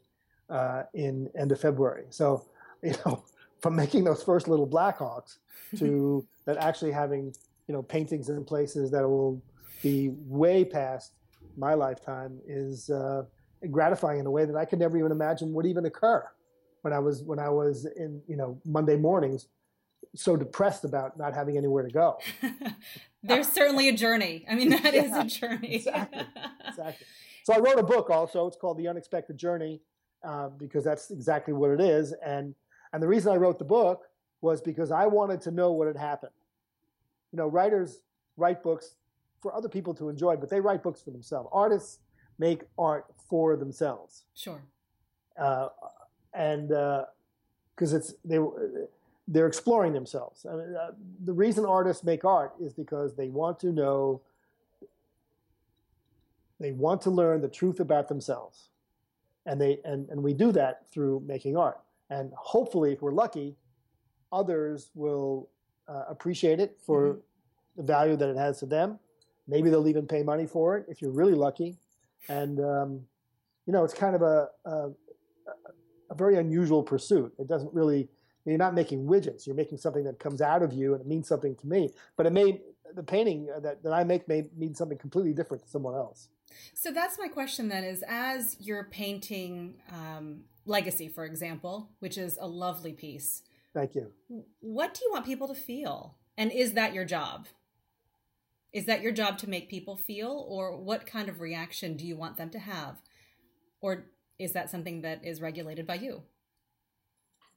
uh, 0.50 0.82
in 0.92 1.30
end 1.36 1.50
of 1.50 1.58
February. 1.60 2.04
So, 2.10 2.44
you 2.82 2.94
know, 3.06 3.24
from 3.62 3.74
making 3.74 4.04
those 4.04 4.22
first 4.22 4.46
little 4.46 4.68
Blackhawks 4.68 5.38
to 5.78 6.26
that 6.44 6.58
actually 6.58 6.92
having 6.92 7.34
you 7.66 7.74
know 7.74 7.82
paintings 7.82 8.28
in 8.28 8.44
places 8.44 8.90
that 8.90 9.08
will 9.08 9.42
be 9.82 10.10
way 10.26 10.64
past 10.64 11.14
my 11.56 11.74
lifetime 11.74 12.38
is 12.46 12.90
uh, 12.90 13.22
gratifying 13.70 14.20
in 14.20 14.26
a 14.26 14.30
way 14.30 14.44
that 14.44 14.56
I 14.56 14.64
could 14.64 14.78
never 14.78 14.96
even 14.96 15.12
imagine 15.12 15.52
would 15.54 15.66
even 15.66 15.84
occur 15.84 16.26
when 16.82 16.92
I 16.92 16.98
was 16.98 17.22
when 17.22 17.38
I 17.38 17.48
was 17.48 17.84
in 17.84 18.22
you 18.26 18.36
know 18.36 18.60
Monday 18.64 18.96
mornings 18.96 19.48
so 20.14 20.36
depressed 20.36 20.84
about 20.84 21.18
not 21.18 21.34
having 21.34 21.56
anywhere 21.56 21.82
to 21.82 21.90
go. 21.90 22.18
There's 23.22 23.48
certainly 23.48 23.88
a 23.88 23.92
journey. 23.92 24.44
I 24.48 24.54
mean, 24.54 24.70
that 24.70 24.94
yeah, 24.94 25.02
is 25.02 25.16
a 25.16 25.24
journey. 25.24 25.74
exactly. 25.74 26.22
Exactly. 26.68 27.06
So 27.44 27.54
I 27.54 27.58
wrote 27.58 27.78
a 27.78 27.82
book 27.82 28.10
also. 28.10 28.46
It's 28.46 28.56
called 28.56 28.76
The 28.76 28.88
Unexpected 28.88 29.38
Journey 29.38 29.80
uh, 30.22 30.48
because 30.48 30.84
that's 30.84 31.10
exactly 31.10 31.54
what 31.54 31.70
it 31.70 31.80
is. 31.80 32.14
And 32.24 32.54
and 32.92 33.02
the 33.02 33.08
reason 33.08 33.32
I 33.32 33.36
wrote 33.36 33.58
the 33.58 33.64
book 33.64 34.02
was 34.40 34.60
because 34.60 34.90
I 34.90 35.06
wanted 35.06 35.40
to 35.42 35.50
know 35.50 35.72
what 35.72 35.86
had 35.86 35.96
happened. 35.96 36.32
You 37.32 37.38
know, 37.38 37.48
writers 37.48 38.00
write 38.36 38.62
books 38.62 38.96
for 39.40 39.54
other 39.54 39.68
people 39.68 39.94
to 39.94 40.08
enjoy, 40.08 40.36
but 40.36 40.50
they 40.50 40.60
write 40.60 40.82
books 40.82 41.02
for 41.02 41.10
themselves. 41.10 41.48
Artists 41.52 41.98
make 42.38 42.62
art 42.78 43.06
for 43.28 43.56
themselves. 43.56 44.24
Sure. 44.34 44.60
Uh, 45.38 45.68
and 46.34 46.68
because 46.68 47.94
uh, 47.94 47.98
it's 47.98 48.14
they 48.24 48.38
they're 49.26 49.46
exploring 49.46 49.92
themselves. 49.92 50.46
I 50.46 50.54
mean, 50.56 50.74
uh, 50.74 50.92
the 51.24 51.32
reason 51.32 51.66
artists 51.66 52.02
make 52.02 52.24
art 52.24 52.54
is 52.60 52.72
because 52.72 53.14
they 53.14 53.28
want 53.28 53.60
to 53.60 53.72
know, 53.72 54.22
they 56.58 56.72
want 56.72 57.02
to 57.02 57.10
learn 57.10 57.42
the 57.42 57.48
truth 57.48 57.78
about 57.78 58.08
themselves 58.08 58.70
and 59.48 59.60
they 59.60 59.80
and, 59.84 60.08
and 60.10 60.22
we 60.22 60.32
do 60.32 60.52
that 60.52 60.88
through 60.92 61.22
making 61.26 61.56
art 61.56 61.80
and 62.10 62.30
hopefully 62.36 62.92
if 62.92 63.02
we're 63.02 63.12
lucky 63.12 63.56
others 64.30 64.90
will 64.94 65.48
uh, 65.88 66.04
appreciate 66.08 66.60
it 66.60 66.78
for 66.84 67.08
mm-hmm. 67.08 67.20
the 67.78 67.82
value 67.82 68.14
that 68.14 68.28
it 68.28 68.36
has 68.36 68.60
to 68.60 68.66
them 68.66 68.98
maybe 69.48 69.70
they'll 69.70 69.88
even 69.88 70.06
pay 70.06 70.22
money 70.22 70.46
for 70.46 70.76
it 70.76 70.84
if 70.88 71.02
you're 71.02 71.10
really 71.10 71.34
lucky 71.34 71.78
and 72.28 72.60
um, 72.60 73.00
you 73.66 73.72
know 73.72 73.84
it's 73.84 73.94
kind 73.94 74.14
of 74.14 74.22
a, 74.22 74.48
a, 74.64 74.90
a 76.10 76.14
very 76.14 76.36
unusual 76.36 76.82
pursuit 76.82 77.32
it 77.38 77.48
doesn't 77.48 77.72
really 77.72 78.08
you're 78.44 78.56
not 78.56 78.74
making 78.74 79.04
widgets 79.06 79.46
you're 79.46 79.56
making 79.56 79.76
something 79.76 80.04
that 80.04 80.18
comes 80.18 80.40
out 80.40 80.62
of 80.62 80.72
you 80.72 80.94
and 80.94 81.00
it 81.02 81.06
means 81.06 81.28
something 81.28 81.54
to 81.56 81.66
me 81.66 81.90
but 82.16 82.26
it 82.26 82.32
may 82.32 82.60
the 82.94 83.02
painting 83.02 83.46
that, 83.62 83.82
that 83.82 83.92
i 83.92 84.02
make 84.02 84.26
may 84.26 84.46
mean 84.56 84.74
something 84.74 84.96
completely 84.96 85.32
different 85.34 85.62
to 85.62 85.68
someone 85.68 85.94
else 85.94 86.28
so 86.72 86.90
that's 86.90 87.18
my 87.18 87.28
question 87.28 87.68
then 87.68 87.84
is 87.84 88.02
as 88.08 88.56
you're 88.58 88.84
painting 88.84 89.74
um, 89.92 90.40
Legacy, 90.68 91.08
for 91.08 91.24
example, 91.24 91.88
which 91.98 92.18
is 92.18 92.38
a 92.40 92.46
lovely 92.46 92.92
piece. 92.92 93.42
Thank 93.72 93.94
you. 93.94 94.12
What 94.60 94.94
do 94.94 95.00
you 95.04 95.10
want 95.10 95.24
people 95.24 95.48
to 95.48 95.54
feel? 95.54 96.14
And 96.36 96.52
is 96.52 96.74
that 96.74 96.94
your 96.94 97.04
job? 97.04 97.46
Is 98.72 98.86
that 98.86 99.00
your 99.00 99.12
job 99.12 99.38
to 99.38 99.48
make 99.48 99.70
people 99.70 99.96
feel, 99.96 100.44
or 100.48 100.76
what 100.76 101.06
kind 101.06 101.28
of 101.28 101.40
reaction 101.40 101.96
do 101.96 102.06
you 102.06 102.16
want 102.16 102.36
them 102.36 102.50
to 102.50 102.58
have? 102.58 102.96
Or 103.80 104.06
is 104.38 104.52
that 104.52 104.70
something 104.70 105.02
that 105.02 105.24
is 105.24 105.40
regulated 105.40 105.86
by 105.86 105.94
you? 105.94 106.22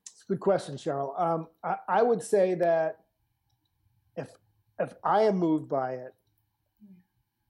It's 0.05 0.23
a 0.23 0.27
good 0.27 0.39
question, 0.39 0.75
Cheryl. 0.75 1.19
Um, 1.19 1.47
I, 1.63 1.75
I 1.87 2.01
would 2.01 2.21
say 2.21 2.53
that 2.55 2.99
if 4.15 4.29
if 4.79 4.93
I 5.03 5.23
am 5.23 5.37
moved 5.37 5.67
by 5.67 5.93
it, 5.93 6.13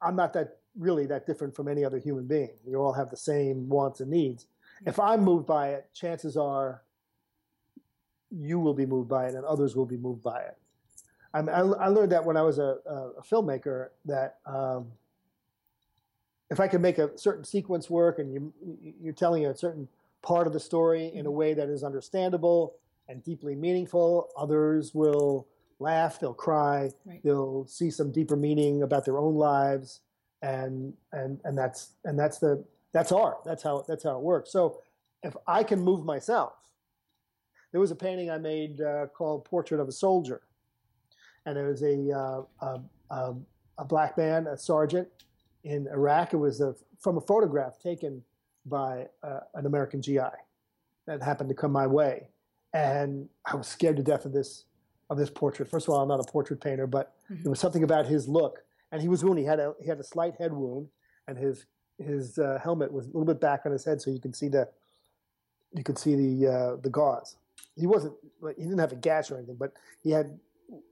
I'm 0.01 0.15
not 0.15 0.33
that 0.33 0.57
really 0.77 1.05
that 1.07 1.27
different 1.27 1.55
from 1.55 1.67
any 1.67 1.83
other 1.83 1.99
human 1.99 2.27
being. 2.27 2.57
We 2.65 2.75
all 2.75 2.93
have 2.93 3.09
the 3.09 3.17
same 3.17 3.69
wants 3.69 3.99
and 3.99 4.09
needs. 4.09 4.47
If 4.85 4.99
I'm 4.99 5.23
moved 5.23 5.45
by 5.45 5.69
it, 5.69 5.89
chances 5.93 6.35
are 6.37 6.83
you 8.31 8.59
will 8.59 8.73
be 8.73 8.85
moved 8.85 9.09
by 9.09 9.27
it 9.27 9.35
and 9.35 9.45
others 9.45 9.75
will 9.75 9.85
be 9.85 9.97
moved 9.97 10.23
by 10.23 10.39
it. 10.39 10.57
I, 11.33 11.39
I 11.39 11.87
learned 11.87 12.11
that 12.11 12.25
when 12.25 12.37
I 12.37 12.41
was 12.41 12.59
a, 12.59 12.77
a 12.85 13.21
filmmaker 13.21 13.89
that 14.05 14.37
um, 14.45 14.87
if 16.49 16.59
I 16.59 16.67
can 16.67 16.81
make 16.81 16.97
a 16.97 17.17
certain 17.17 17.43
sequence 17.43 17.89
work 17.89 18.19
and 18.19 18.33
you, 18.33 18.53
you're 19.01 19.13
telling 19.13 19.45
a 19.45 19.55
certain 19.55 19.87
part 20.21 20.47
of 20.47 20.53
the 20.53 20.59
story 20.59 21.11
in 21.13 21.25
a 21.25 21.31
way 21.31 21.53
that 21.53 21.69
is 21.69 21.83
understandable 21.83 22.75
and 23.07 23.23
deeply 23.23 23.55
meaningful, 23.55 24.29
others 24.37 24.93
will 24.93 25.47
laugh, 25.79 26.19
they'll 26.19 26.33
cry, 26.33 26.91
right. 27.05 27.21
they'll 27.23 27.65
see 27.65 27.89
some 27.89 28.11
deeper 28.11 28.35
meaning 28.35 28.83
about 28.83 29.05
their 29.05 29.17
own 29.17 29.35
lives 29.35 30.01
and 30.41 30.93
and 31.11 31.39
and 31.43 31.57
that's 31.57 31.91
and 32.05 32.17
that's 32.17 32.39
the 32.39 32.63
that's 32.93 33.11
art. 33.11 33.43
That's 33.45 33.63
how 33.63 33.85
that's 33.87 34.03
how 34.03 34.17
it 34.17 34.21
works. 34.21 34.51
So 34.51 34.81
if 35.23 35.35
I 35.47 35.63
can 35.63 35.79
move 35.79 36.03
myself, 36.03 36.53
there 37.71 37.79
was 37.79 37.91
a 37.91 37.95
painting 37.95 38.29
I 38.29 38.37
made 38.37 38.81
uh, 38.81 39.07
called 39.07 39.45
"Portrait 39.45 39.79
of 39.79 39.87
a 39.87 39.91
Soldier," 39.91 40.41
and 41.45 41.57
it 41.57 41.63
was 41.63 41.81
a, 41.83 42.45
uh, 42.61 42.77
a, 43.09 43.33
a 43.77 43.85
black 43.85 44.17
man, 44.17 44.47
a 44.47 44.57
sergeant 44.57 45.07
in 45.63 45.87
Iraq. 45.87 46.33
It 46.33 46.37
was 46.37 46.61
a, 46.61 46.75
from 46.99 47.17
a 47.17 47.21
photograph 47.21 47.79
taken 47.79 48.23
by 48.65 49.07
uh, 49.23 49.39
an 49.55 49.65
American 49.65 50.01
GI 50.01 50.19
that 51.07 51.21
happened 51.21 51.49
to 51.49 51.55
come 51.55 51.71
my 51.71 51.87
way, 51.87 52.27
and 52.73 53.27
I 53.45 53.55
was 53.55 53.67
scared 53.67 53.97
to 53.97 54.03
death 54.03 54.25
of 54.25 54.33
this 54.33 54.65
of 55.09 55.17
this 55.17 55.29
portrait. 55.29 55.67
First 55.67 55.87
of 55.87 55.93
all, 55.93 56.01
I'm 56.01 56.07
not 56.07 56.21
a 56.21 56.31
portrait 56.31 56.61
painter, 56.61 56.87
but 56.87 57.13
mm-hmm. 57.29 57.43
there 57.43 57.49
was 57.49 57.59
something 57.59 57.83
about 57.83 58.05
his 58.05 58.29
look 58.29 58.63
and 58.91 59.01
he 59.01 59.07
was 59.07 59.23
wounded. 59.23 59.43
He 59.43 59.47
had 59.47 59.59
a 59.59 59.73
he 59.81 59.87
had 59.87 59.99
a 59.99 60.03
slight 60.03 60.35
head 60.35 60.53
wound, 60.53 60.87
and 61.27 61.37
his 61.37 61.65
his 61.97 62.37
uh, 62.37 62.59
helmet 62.61 62.91
was 62.91 63.05
a 63.05 63.09
little 63.09 63.25
bit 63.25 63.39
back 63.39 63.61
on 63.65 63.71
his 63.71 63.85
head, 63.85 64.01
so 64.01 64.11
you 64.11 64.19
can 64.19 64.33
see 64.33 64.47
the 64.47 64.67
you 65.73 65.83
could 65.83 65.97
see 65.97 66.15
the 66.15 66.51
uh, 66.51 66.75
the 66.77 66.89
gauze. 66.89 67.37
He 67.75 67.87
wasn't 67.87 68.13
he 68.57 68.63
didn't 68.63 68.79
have 68.79 68.91
a 68.91 68.97
gash 68.97 69.31
or 69.31 69.37
anything, 69.37 69.55
but 69.55 69.73
he 70.03 70.11
had 70.11 70.37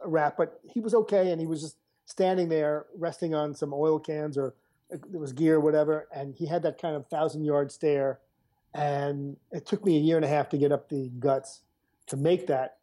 wrap. 0.06 0.38
But 0.38 0.60
he 0.64 0.80
was 0.80 0.94
okay, 0.94 1.32
and 1.32 1.40
he 1.40 1.48
was 1.48 1.62
just 1.62 1.78
standing 2.06 2.50
there 2.50 2.86
resting 2.98 3.34
on 3.36 3.54
some 3.54 3.74
oil 3.74 4.00
cans 4.00 4.38
or 4.38 4.56
there 4.90 5.20
was 5.20 5.34
gear, 5.34 5.58
or 5.58 5.60
whatever, 5.60 6.08
and 6.14 6.34
he 6.34 6.48
had 6.48 6.64
that 6.64 6.82
kind 6.82 6.96
of 6.96 7.08
thousand 7.08 7.44
yard 7.44 7.72
stare. 7.72 8.20
And 8.74 9.38
it 9.52 9.66
took 9.66 9.86
me 9.86 9.98
a 9.98 10.00
year 10.00 10.16
and 10.16 10.26
a 10.26 10.28
half 10.28 10.50
to 10.50 10.58
get 10.58 10.72
up 10.72 10.90
the 10.90 11.12
guts 11.20 11.62
to 12.08 12.18
make 12.18 12.48
that 12.48 12.78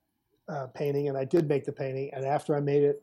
uh, 0.48 0.66
painting, 0.68 1.09
and 1.09 1.18
I 1.18 1.24
did 1.24 1.48
make 1.48 1.64
the 1.64 1.72
painting. 1.72 2.11
And 2.12 2.24
after 2.24 2.56
I 2.56 2.61
made 2.61 2.82
it, 2.82 3.02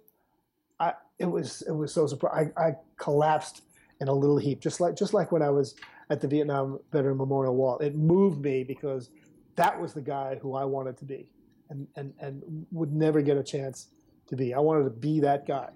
I 0.79 0.93
it 1.19 1.25
was 1.25 1.63
it 1.67 1.71
was 1.71 1.93
so 1.93 2.08
surprised. 2.08 2.51
I, 2.58 2.62
I 2.62 2.75
collapsed 2.97 3.63
in 3.99 4.08
a 4.08 4.13
little 4.13 4.38
heap, 4.38 4.62
just 4.62 4.79
like 4.79 4.95
just 4.95 5.13
like 5.13 5.32
when 5.32 5.41
I 5.41 5.49
was 5.49 5.75
at 6.10 6.21
the 6.21 6.27
Vietnam 6.27 6.79
Veteran 6.91 7.17
Memorial 7.17 7.56
Wall. 7.56 7.77
It 7.79 7.95
moved 7.95 8.41
me 8.41 8.63
because 8.63 9.10
that 9.56 9.79
was 9.79 9.93
the 9.93 10.01
guy 10.01 10.38
who 10.41 10.56
I 10.56 10.65
wanted 10.65 10.97
to 10.97 11.06
be, 11.06 11.29
and 11.74 11.88
and 11.96 12.14
and 12.20 12.66
would 12.72 12.94
never 12.94 13.22
get 13.22 13.38
a 13.38 13.44
chance 13.44 13.88
to 14.28 14.36
be. 14.36 14.54
I 14.54 14.60
wanted 14.60 14.84
to 14.86 14.90
be 14.90 15.20
that 15.22 15.46
guy. 15.46 15.70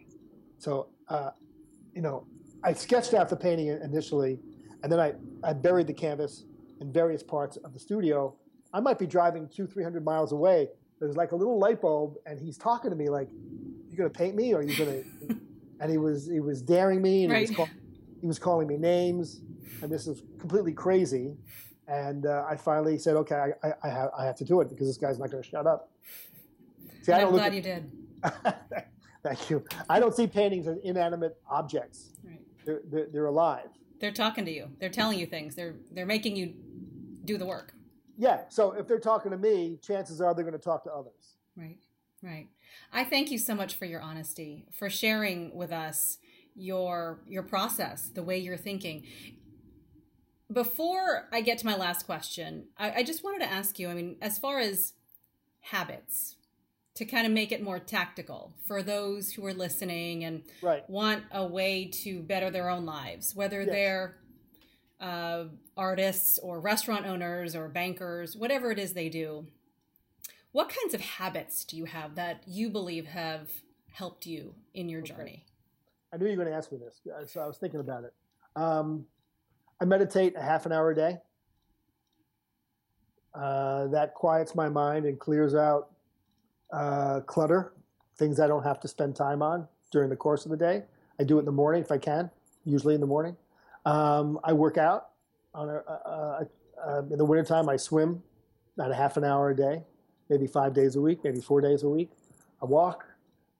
So, 0.58 0.88
uh, 1.10 1.32
you 1.94 2.02
know, 2.02 2.26
I 2.64 2.74
sketched 2.74 3.14
out 3.14 3.30
the 3.30 3.36
painting 3.36 3.68
initially, 3.68 4.40
and 4.84 4.92
then 4.92 5.00
I, 5.00 5.14
I 5.44 5.54
buried 5.54 5.88
the 5.88 5.94
canvas 5.94 6.46
in 6.80 6.92
various 6.92 7.24
parts 7.24 7.58
of 7.58 7.74
the 7.74 7.80
studio. 7.80 8.36
I 8.74 8.80
might 8.80 9.00
be 9.00 9.08
driving 9.08 9.50
two, 9.50 9.68
three 9.68 9.84
hundred 9.84 10.06
miles 10.06 10.32
away. 10.32 10.70
There's 11.00 11.16
like 11.16 11.32
a 11.32 11.36
little 11.36 11.60
light 11.60 11.82
bulb, 11.82 12.16
and 12.26 12.40
he's 12.40 12.58
talking 12.58 12.90
to 12.90 12.96
me 12.96 13.10
like, 13.10 13.30
"You 13.90 13.98
gonna 13.98 14.10
paint 14.10 14.36
me, 14.36 14.54
or 14.54 14.60
are 14.60 14.64
you 14.64 14.78
gonna?" 14.78 15.04
and 15.80 15.92
he 15.92 15.98
was 15.98 16.28
he 16.28 16.40
was 16.40 16.62
daring 16.62 17.02
me, 17.02 17.24
and 17.24 17.34
right. 17.34 17.40
he, 17.40 17.48
was 17.48 17.56
call, 17.56 17.70
he 18.22 18.28
was 18.28 18.40
calling 18.40 18.68
me 18.68 18.78
names, 18.78 19.42
and 19.82 19.92
this 19.92 20.08
is 20.08 20.24
completely 20.40 20.74
crazy. 20.74 21.36
And 21.88 22.26
uh, 22.26 22.45
I 22.50 22.56
finally 22.58 22.97
said, 22.97 23.15
"Okay, 23.15 23.36
I, 23.36 23.67
I, 23.67 23.73
I, 23.84 23.89
have, 23.89 24.10
I 24.17 24.26
have 24.26 24.36
to 24.38 24.45
do 24.45 24.60
it 24.62 24.69
because 24.69 24.88
this 24.88 24.97
guy's 24.97 25.19
not 25.19 25.32
going 25.32 25.41
to 25.41 25.50
shut 25.50 25.65
up." 25.65 25.89
See, 27.02 27.13
I'm 27.13 27.32
glad 27.32 27.47
at, 27.47 27.54
you 27.54 27.62
did. 27.62 27.91
Thank 29.23 29.50
you. 29.50 29.63
I 29.89 30.00
don't 30.00 30.15
see 30.15 30.28
paintings 30.28 30.67
as 30.67 30.78
inanimate 30.84 31.38
objects. 31.50 32.12
Right. 32.23 32.41
They're, 32.65 32.82
they're, 32.89 33.08
they're 33.12 33.26
alive. 33.26 33.69
They're 34.00 34.12
talking 34.12 34.45
to 34.45 34.52
you. 34.52 34.69
They're 34.80 34.89
telling 34.89 35.17
you 35.17 35.26
things. 35.26 35.56
They're 35.56 35.76
they're 35.91 36.06
making 36.06 36.36
you 36.36 36.54
do 37.26 37.38
the 37.38 37.45
work. 37.45 37.73
Yeah. 38.17 38.41
So 38.50 38.73
if 38.73 38.88
they're 38.88 39.00
talking 39.00 39.32
to 39.32 39.38
me, 39.38 39.80
chances 39.82 40.21
are 40.21 40.34
they're 40.34 40.43
going 40.43 40.54
to 40.54 40.60
talk 40.60 40.84
to 40.84 40.91
others. 40.91 41.38
Right. 41.56 41.78
Right. 42.21 42.47
I 42.91 43.04
thank 43.04 43.32
you 43.32 43.38
so 43.38 43.56
much 43.56 43.76
for 43.76 43.86
your 43.86 44.02
honesty, 44.02 44.65
for 44.71 44.89
sharing 44.89 45.56
with 45.56 45.71
us 45.71 46.17
your 46.56 47.19
your 47.28 47.43
process, 47.43 48.10
the 48.10 48.23
way 48.23 48.38
you're 48.38 48.58
thinking. 48.58 49.04
Before 50.58 51.28
I 51.32 51.41
get 51.41 51.60
to 51.60 51.67
my 51.67 51.76
last 51.76 52.08
question, 52.08 52.70
I, 52.80 52.91
I 52.91 53.04
just 53.04 53.24
wanted 53.24 53.46
to 53.46 53.52
ask 53.52 53.78
you. 53.78 53.89
I 53.89 53.93
mean, 53.93 54.15
as 54.24 54.39
far 54.39 54.58
as 54.58 54.93
habits, 55.60 56.36
to 56.96 57.06
kind 57.06 57.28
of 57.28 57.32
make 57.32 57.52
it 57.52 57.62
more 57.62 57.78
tactical 57.78 58.56
for 58.65 58.82
those 58.82 59.34
who 59.34 59.46
are 59.46 59.54
listening 59.54 60.24
and 60.24 60.41
right. 60.63 60.84
want 60.89 61.26
a 61.32 61.46
way 61.46 61.86
to 61.86 62.24
better 62.24 62.50
their 62.50 62.72
own 62.72 62.88
lives, 62.88 63.36
whether 63.36 63.62
yes. 63.62 63.70
they're 63.70 64.17
uh, 65.00 65.43
artists 65.78 66.39
or 66.39 66.60
restaurant 66.60 67.06
owners 67.06 67.56
or 67.56 67.67
bankers, 67.67 68.36
whatever 68.36 68.72
it 68.72 68.80
is 68.80 68.93
they 68.93 69.10
do. 69.10 69.46
What 70.54 70.70
kinds 70.70 70.96
of 70.96 71.02
habits 71.02 71.65
do 71.65 71.78
you 71.78 71.86
have 71.86 72.15
that 72.15 72.41
you 72.48 72.72
believe 72.72 73.06
have 73.06 73.52
helped 73.91 74.26
you 74.26 74.56
in 74.74 74.89
your 74.89 75.02
okay. 75.02 75.13
journey? 75.13 75.46
I 76.12 76.17
knew 76.17 76.26
you 76.26 76.32
were 76.32 76.46
going 76.46 76.52
to 76.52 76.58
ask 76.58 76.72
me 76.72 76.80
this, 76.80 77.00
so 77.32 77.41
I 77.41 77.46
was 77.46 77.58
thinking 77.60 77.80
about 77.80 78.06
it. 78.06 78.13
Um, 78.56 79.06
I 79.80 79.86
meditate 79.86 80.36
a 80.36 80.42
half 80.42 80.66
an 80.66 80.72
hour 80.72 80.92
a 80.92 80.96
day. 80.96 81.18
Uh, 83.34 83.88
that 83.88 84.16
quiets 84.16 84.56
my 84.56 84.68
mind 84.68 85.06
and 85.06 85.20
clears 85.20 85.54
out 85.54 85.92
uh, 86.74 87.20
clutter, 87.22 87.74
things 88.18 88.40
I 88.40 88.48
don't 88.48 88.63
have 88.63 88.80
to 88.80 88.88
spend 88.88 89.16
time 89.16 89.42
on 89.42 89.68
during 89.92 90.10
the 90.10 90.16
course 90.16 90.46
of 90.46 90.52
the 90.52 90.58
day. 90.58 90.84
I 91.20 91.24
do 91.24 91.38
it 91.38 91.42
in 91.42 91.46
the 91.46 91.52
morning 91.52 91.82
if 91.82 91.92
I 91.92 91.98
can, 91.98 92.32
usually 92.66 92.96
in 92.96 93.02
the 93.02 93.08
morning. 93.08 93.36
Um, 93.86 94.40
I 94.44 94.54
work 94.54 94.78
out 94.78 95.10
on 95.54 95.70
a, 95.70 95.74
a, 95.76 96.48
in 97.12 97.18
the 97.18 97.26
wintertime. 97.26 97.70
I 97.70 97.78
swim 97.78 98.24
about 98.76 98.92
a 98.92 98.96
half 98.96 99.18
an 99.18 99.24
hour 99.24 99.52
a 99.52 99.56
day, 99.56 99.84
maybe 100.30 100.48
five 100.48 100.74
days 100.74 100.96
a 100.96 101.02
week, 101.02 101.24
maybe 101.24 101.40
four 101.40 101.62
days 101.62 101.84
a 101.84 101.90
week. 101.90 102.10
I 102.62 102.66
walk. 102.66 103.06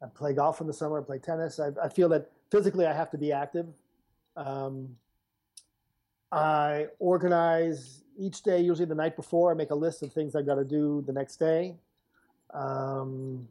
I 0.02 0.08
play 0.08 0.34
golf 0.34 0.60
in 0.62 0.68
the 0.68 0.74
summer. 0.74 1.00
I 1.00 1.04
play 1.04 1.20
tennis. 1.20 1.60
I, 1.60 1.70
I 1.82 1.90
feel 1.90 2.10
that 2.10 2.32
physically 2.52 2.86
I 2.86 2.94
have 2.94 3.10
to 3.12 3.18
be 3.18 3.32
active. 3.32 3.68
Um, 4.36 4.96
I 6.32 6.88
organize 7.00 8.04
each 8.18 8.42
day, 8.44 8.60
usually 8.60 8.86
the 8.86 8.96
night 8.96 9.16
before. 9.16 9.52
I 9.52 9.54
make 9.54 9.72
a 9.72 9.76
list 9.76 10.04
of 10.04 10.12
things 10.12 10.36
I've 10.36 10.46
got 10.46 10.56
to 10.56 10.66
do 10.66 11.04
the 11.06 11.14
next 11.14 11.38
day. 11.38 11.76
Um, 12.54 13.48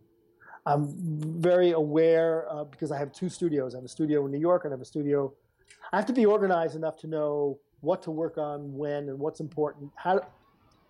I'm 0.67 0.93
very 1.41 1.71
aware 1.73 2.47
uh, 2.51 2.65
because 2.65 2.91
I 2.91 2.99
have 2.99 3.13
two 3.13 3.29
studios. 3.29 3.75
I 3.75 3.79
have 3.79 3.85
a 3.85 3.89
studio 3.89 4.27
in 4.27 4.33
New 4.33 4.41
York 4.41 4.65
and 4.65 4.73
I 4.73 4.75
have 4.75 4.81
a 4.81 4.87
studio. 4.87 5.33
I 5.93 5.97
have 5.97 6.07
to 6.07 6.13
be 6.13 6.27
organized 6.27 6.75
enough 6.75 6.97
to 6.99 7.07
know 7.07 7.59
what 7.81 8.03
to 8.03 8.11
work 8.11 8.37
on 8.37 8.77
when 8.77 9.09
and 9.09 9.19
what's 9.19 9.39
important, 9.39 9.93
how, 9.95 10.21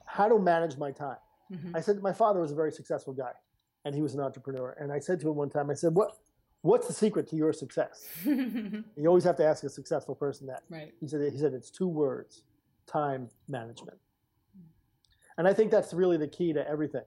how 0.06 0.28
to 0.28 0.38
manage 0.38 0.78
my 0.78 0.90
time. 0.90 1.18
Mm-hmm. 1.52 1.76
I 1.76 1.80
said 1.80 2.02
my 2.02 2.12
father 2.12 2.40
was 2.40 2.52
a 2.52 2.54
very 2.54 2.72
successful 2.72 3.12
guy 3.12 3.32
and 3.84 3.94
he 3.94 4.00
was 4.00 4.14
an 4.14 4.20
entrepreneur. 4.20 4.74
And 4.80 4.90
I 4.90 4.98
said 4.98 5.20
to 5.20 5.28
him 5.28 5.36
one 5.36 5.50
time, 5.50 5.70
I 5.70 5.74
said, 5.74 5.94
what, 5.94 6.16
what's 6.66 6.86
the 6.86 6.92
secret 6.92 7.28
to 7.28 7.36
your 7.36 7.52
success? 7.52 8.06
you 8.24 8.84
always 9.06 9.24
have 9.24 9.36
to 9.36 9.44
ask 9.44 9.64
a 9.64 9.68
successful 9.68 10.14
person 10.14 10.46
that. 10.48 10.62
Right. 10.68 10.92
He 11.00 11.08
said, 11.08 11.32
he 11.32 11.38
said, 11.38 11.52
it's 11.52 11.70
two 11.70 11.88
words, 11.88 12.42
time 12.86 13.28
management. 13.48 13.98
And 15.38 15.46
I 15.46 15.52
think 15.52 15.70
that's 15.70 15.92
really 15.92 16.16
the 16.16 16.28
key 16.28 16.52
to 16.52 16.66
everything 16.68 17.02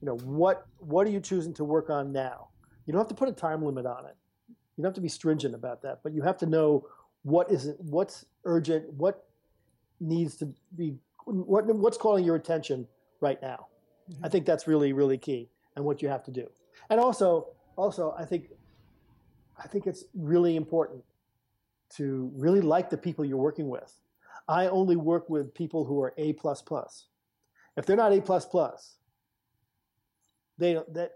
you 0.00 0.06
know, 0.06 0.16
what 0.18 0.66
what 0.78 1.06
are 1.06 1.10
you 1.10 1.20
choosing 1.20 1.52
to 1.54 1.64
work 1.64 1.90
on 1.90 2.12
now? 2.12 2.48
You 2.86 2.92
don't 2.92 3.00
have 3.00 3.08
to 3.08 3.14
put 3.14 3.28
a 3.28 3.32
time 3.32 3.62
limit 3.62 3.86
on 3.86 4.06
it. 4.06 4.16
You 4.48 4.82
don't 4.82 4.86
have 4.86 4.94
to 4.94 5.00
be 5.00 5.08
stringent 5.08 5.54
about 5.54 5.82
that, 5.82 6.00
but 6.02 6.14
you 6.14 6.22
have 6.22 6.38
to 6.38 6.46
know 6.46 6.86
what 7.22 7.50
is 7.50 7.66
it, 7.66 7.76
what's 7.78 8.24
urgent, 8.44 8.90
what 8.94 9.26
needs 10.00 10.36
to 10.36 10.52
be, 10.76 10.96
what 11.26 11.66
what's 11.66 11.98
calling 11.98 12.24
your 12.24 12.36
attention 12.36 12.86
right 13.20 13.40
now. 13.42 13.66
Mm-hmm. 14.10 14.24
I 14.24 14.28
think 14.28 14.46
that's 14.46 14.66
really 14.66 14.92
really 14.92 15.18
key, 15.18 15.50
and 15.76 15.84
what 15.84 16.00
you 16.00 16.08
have 16.08 16.24
to 16.24 16.30
do. 16.30 16.48
And 16.88 16.98
also, 16.98 17.48
also, 17.76 18.14
I 18.18 18.24
think, 18.24 18.46
I 19.62 19.68
think 19.68 19.86
it's 19.86 20.04
really 20.14 20.56
important 20.56 21.04
to 21.96 22.30
really 22.34 22.60
like 22.60 22.88
the 22.88 22.96
people 22.96 23.24
you're 23.24 23.36
working 23.36 23.68
with. 23.68 23.92
I 24.48 24.66
only 24.68 24.96
work 24.96 25.28
with 25.28 25.52
people 25.54 25.84
who 25.84 26.00
are 26.02 26.14
A. 26.16 26.34
If 27.76 27.86
they're 27.86 27.96
not 27.96 28.12
A 28.12 28.20
they 30.58 30.74
that 30.92 31.12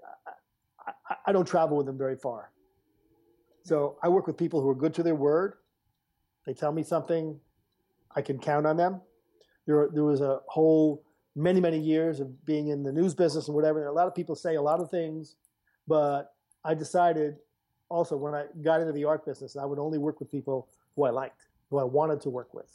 I, 1.09 1.17
I 1.27 1.33
don't 1.33 1.47
travel 1.47 1.77
with 1.77 1.87
them 1.87 1.99
very 1.99 2.17
far. 2.17 2.51
So 3.63 3.99
I 4.03 4.09
work 4.09 4.27
with 4.27 4.37
people 4.37 4.61
who 4.61 4.69
are 4.69 4.75
good 4.75 4.95
to 4.95 5.03
their 5.03 5.15
word. 5.15 5.55
They 6.47 6.53
tell 6.53 6.73
me 6.73 6.83
something, 6.83 7.39
I 8.15 8.21
can 8.21 8.39
count 8.39 8.67
on 8.67 8.77
them. 8.77 9.01
There, 9.67 9.89
there 9.93 10.05
was 10.05 10.21
a 10.21 10.41
whole 10.47 11.03
many, 11.35 11.61
many 11.61 11.79
years 11.79 12.21
of 12.21 12.45
being 12.45 12.69
in 12.69 12.83
the 12.83 12.93
news 12.93 13.15
business 13.15 13.49
and 13.49 13.55
whatever. 13.55 13.81
And 13.81 13.89
a 13.89 13.93
lot 13.93 14.07
of 14.07 14.15
people 14.15 14.35
say 14.35 14.57
a 14.57 14.63
lot 14.63 14.81
of 14.81 14.91
things, 14.91 15.37
but 15.89 16.35
I 16.65 16.75
decided 16.75 17.37
also 17.95 18.17
when 18.17 18.35
I 18.35 18.45
got 18.63 18.81
into 18.81 18.93
the 18.93 19.05
art 19.05 19.25
business, 19.25 19.57
I 19.57 19.65
would 19.65 19.79
only 19.79 19.99
work 19.99 20.21
with 20.21 20.31
people 20.31 20.69
who 20.97 21.05
I 21.05 21.11
liked, 21.11 21.47
who 21.71 21.79
I 21.79 21.85
wanted 21.85 22.21
to 22.23 22.31
work 22.31 22.53
with. 22.53 22.71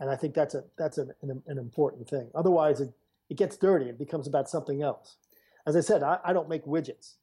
And 0.00 0.10
I 0.10 0.16
think 0.16 0.34
that's 0.34 0.54
a 0.54 0.64
that's 0.76 0.98
an, 0.98 1.12
an, 1.22 1.42
an 1.46 1.58
important 1.58 2.08
thing. 2.08 2.28
Otherwise, 2.34 2.80
it, 2.80 2.92
it 3.30 3.36
gets 3.36 3.56
dirty. 3.56 3.86
It 3.88 3.98
becomes 3.98 4.26
about 4.26 4.48
something 4.50 4.82
else 4.82 5.16
as 5.66 5.76
I 5.76 5.80
said, 5.80 6.02
I, 6.02 6.18
I 6.24 6.32
don't 6.32 6.48
make 6.48 6.64
widgets. 6.64 7.14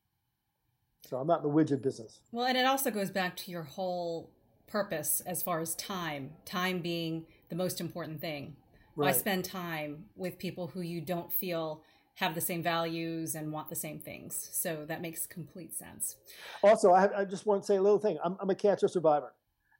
So 1.08 1.18
I'm 1.18 1.28
not 1.28 1.44
in 1.44 1.50
the 1.50 1.54
widget 1.54 1.82
business. 1.82 2.20
Well, 2.32 2.46
and 2.46 2.58
it 2.58 2.66
also 2.66 2.92
goes 2.92 3.10
back 3.10 3.36
to 3.38 3.52
your 3.52 3.64
whole 3.64 4.30
purpose 4.68 5.22
as 5.26 5.42
far 5.42 5.60
as 5.60 5.76
time, 5.76 6.32
time 6.46 6.80
being 6.80 7.26
the 7.50 7.56
most 7.56 7.82
important 7.82 8.22
thing. 8.22 8.56
Right. 8.96 9.08
Why 9.08 9.12
spend 9.14 9.46
time 9.46 10.06
with 10.16 10.38
people 10.38 10.68
who 10.68 10.82
you 10.82 11.02
don't 11.02 11.32
feel 11.32 11.82
have 12.16 12.36
the 12.36 12.42
same 12.42 12.62
values 12.62 13.36
and 13.36 13.52
want 13.52 13.70
the 13.70 13.76
same 13.76 14.00
things? 14.00 14.50
So 14.52 14.86
that 14.88 15.02
makes 15.02 15.26
complete 15.26 15.74
sense. 15.76 16.18
Also, 16.62 16.92
I, 16.92 17.22
I 17.22 17.26
just 17.26 17.46
want 17.46 17.64
to 17.64 17.66
say 17.66 17.78
a 17.78 17.82
little 17.82 18.00
thing. 18.00 18.18
I'm, 18.24 18.38
I'm 18.40 18.50
a 18.50 18.56
cancer 18.56 18.88
survivor. 18.88 19.34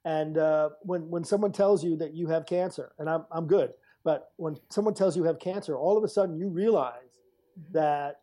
And 0.04 0.36
uh, 0.36 0.70
when, 0.82 1.08
when 1.08 1.24
someone 1.24 1.52
tells 1.52 1.82
you 1.82 1.96
that 1.96 2.14
you 2.14 2.28
have 2.28 2.44
cancer, 2.46 2.92
and 2.98 3.08
I'm, 3.08 3.24
I'm 3.30 3.46
good, 3.46 3.72
but 4.04 4.32
when 4.36 4.56
someone 4.68 4.94
tells 4.94 5.16
you 5.16 5.22
you 5.22 5.26
have 5.26 5.38
cancer, 5.38 5.76
all 5.76 5.96
of 5.96 6.04
a 6.04 6.08
sudden 6.08 6.36
you 6.36 6.48
realize 6.48 7.20
mm-hmm. 7.58 7.72
that 7.72 8.16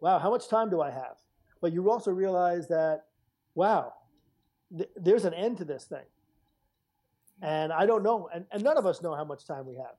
wow, 0.00 0.18
how 0.18 0.30
much 0.30 0.48
time 0.48 0.70
do 0.70 0.80
I 0.80 0.90
have? 0.90 1.16
But 1.60 1.72
you 1.72 1.90
also 1.90 2.10
realize 2.10 2.68
that, 2.68 3.04
wow, 3.54 3.92
th- 4.76 4.90
there's 4.96 5.24
an 5.24 5.34
end 5.34 5.58
to 5.58 5.64
this 5.64 5.84
thing. 5.84 6.04
And 7.42 7.72
I 7.72 7.86
don't 7.86 8.02
know, 8.02 8.28
and, 8.32 8.46
and 8.50 8.62
none 8.62 8.78
of 8.78 8.86
us 8.86 9.02
know 9.02 9.14
how 9.14 9.24
much 9.24 9.46
time 9.46 9.66
we 9.66 9.76
have. 9.76 9.96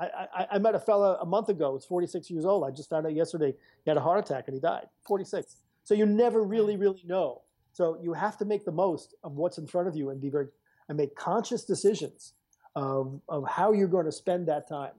I, 0.00 0.26
I, 0.34 0.46
I 0.52 0.58
met 0.58 0.74
a 0.74 0.80
fella 0.80 1.18
a 1.20 1.26
month 1.26 1.48
ago, 1.48 1.74
he's 1.74 1.84
46 1.84 2.30
years 2.30 2.44
old. 2.44 2.64
I 2.64 2.70
just 2.70 2.88
found 2.90 3.06
out 3.06 3.14
yesterday 3.14 3.54
he 3.84 3.90
had 3.90 3.96
a 3.96 4.00
heart 4.00 4.18
attack 4.18 4.44
and 4.46 4.54
he 4.54 4.60
died, 4.60 4.86
46. 5.06 5.56
So 5.84 5.94
you 5.94 6.06
never 6.06 6.42
really, 6.42 6.76
really 6.76 7.02
know. 7.04 7.42
So 7.72 7.98
you 8.02 8.12
have 8.12 8.36
to 8.38 8.44
make 8.44 8.64
the 8.64 8.72
most 8.72 9.14
of 9.24 9.36
what's 9.36 9.58
in 9.58 9.66
front 9.66 9.88
of 9.88 9.96
you 9.96 10.10
and 10.10 10.20
be 10.20 10.28
very, 10.28 10.48
and 10.88 10.98
make 10.98 11.14
conscious 11.14 11.64
decisions 11.64 12.34
of, 12.74 13.20
of 13.28 13.46
how 13.48 13.72
you're 13.72 13.88
going 13.88 14.06
to 14.06 14.12
spend 14.12 14.48
that 14.48 14.68
time. 14.68 14.92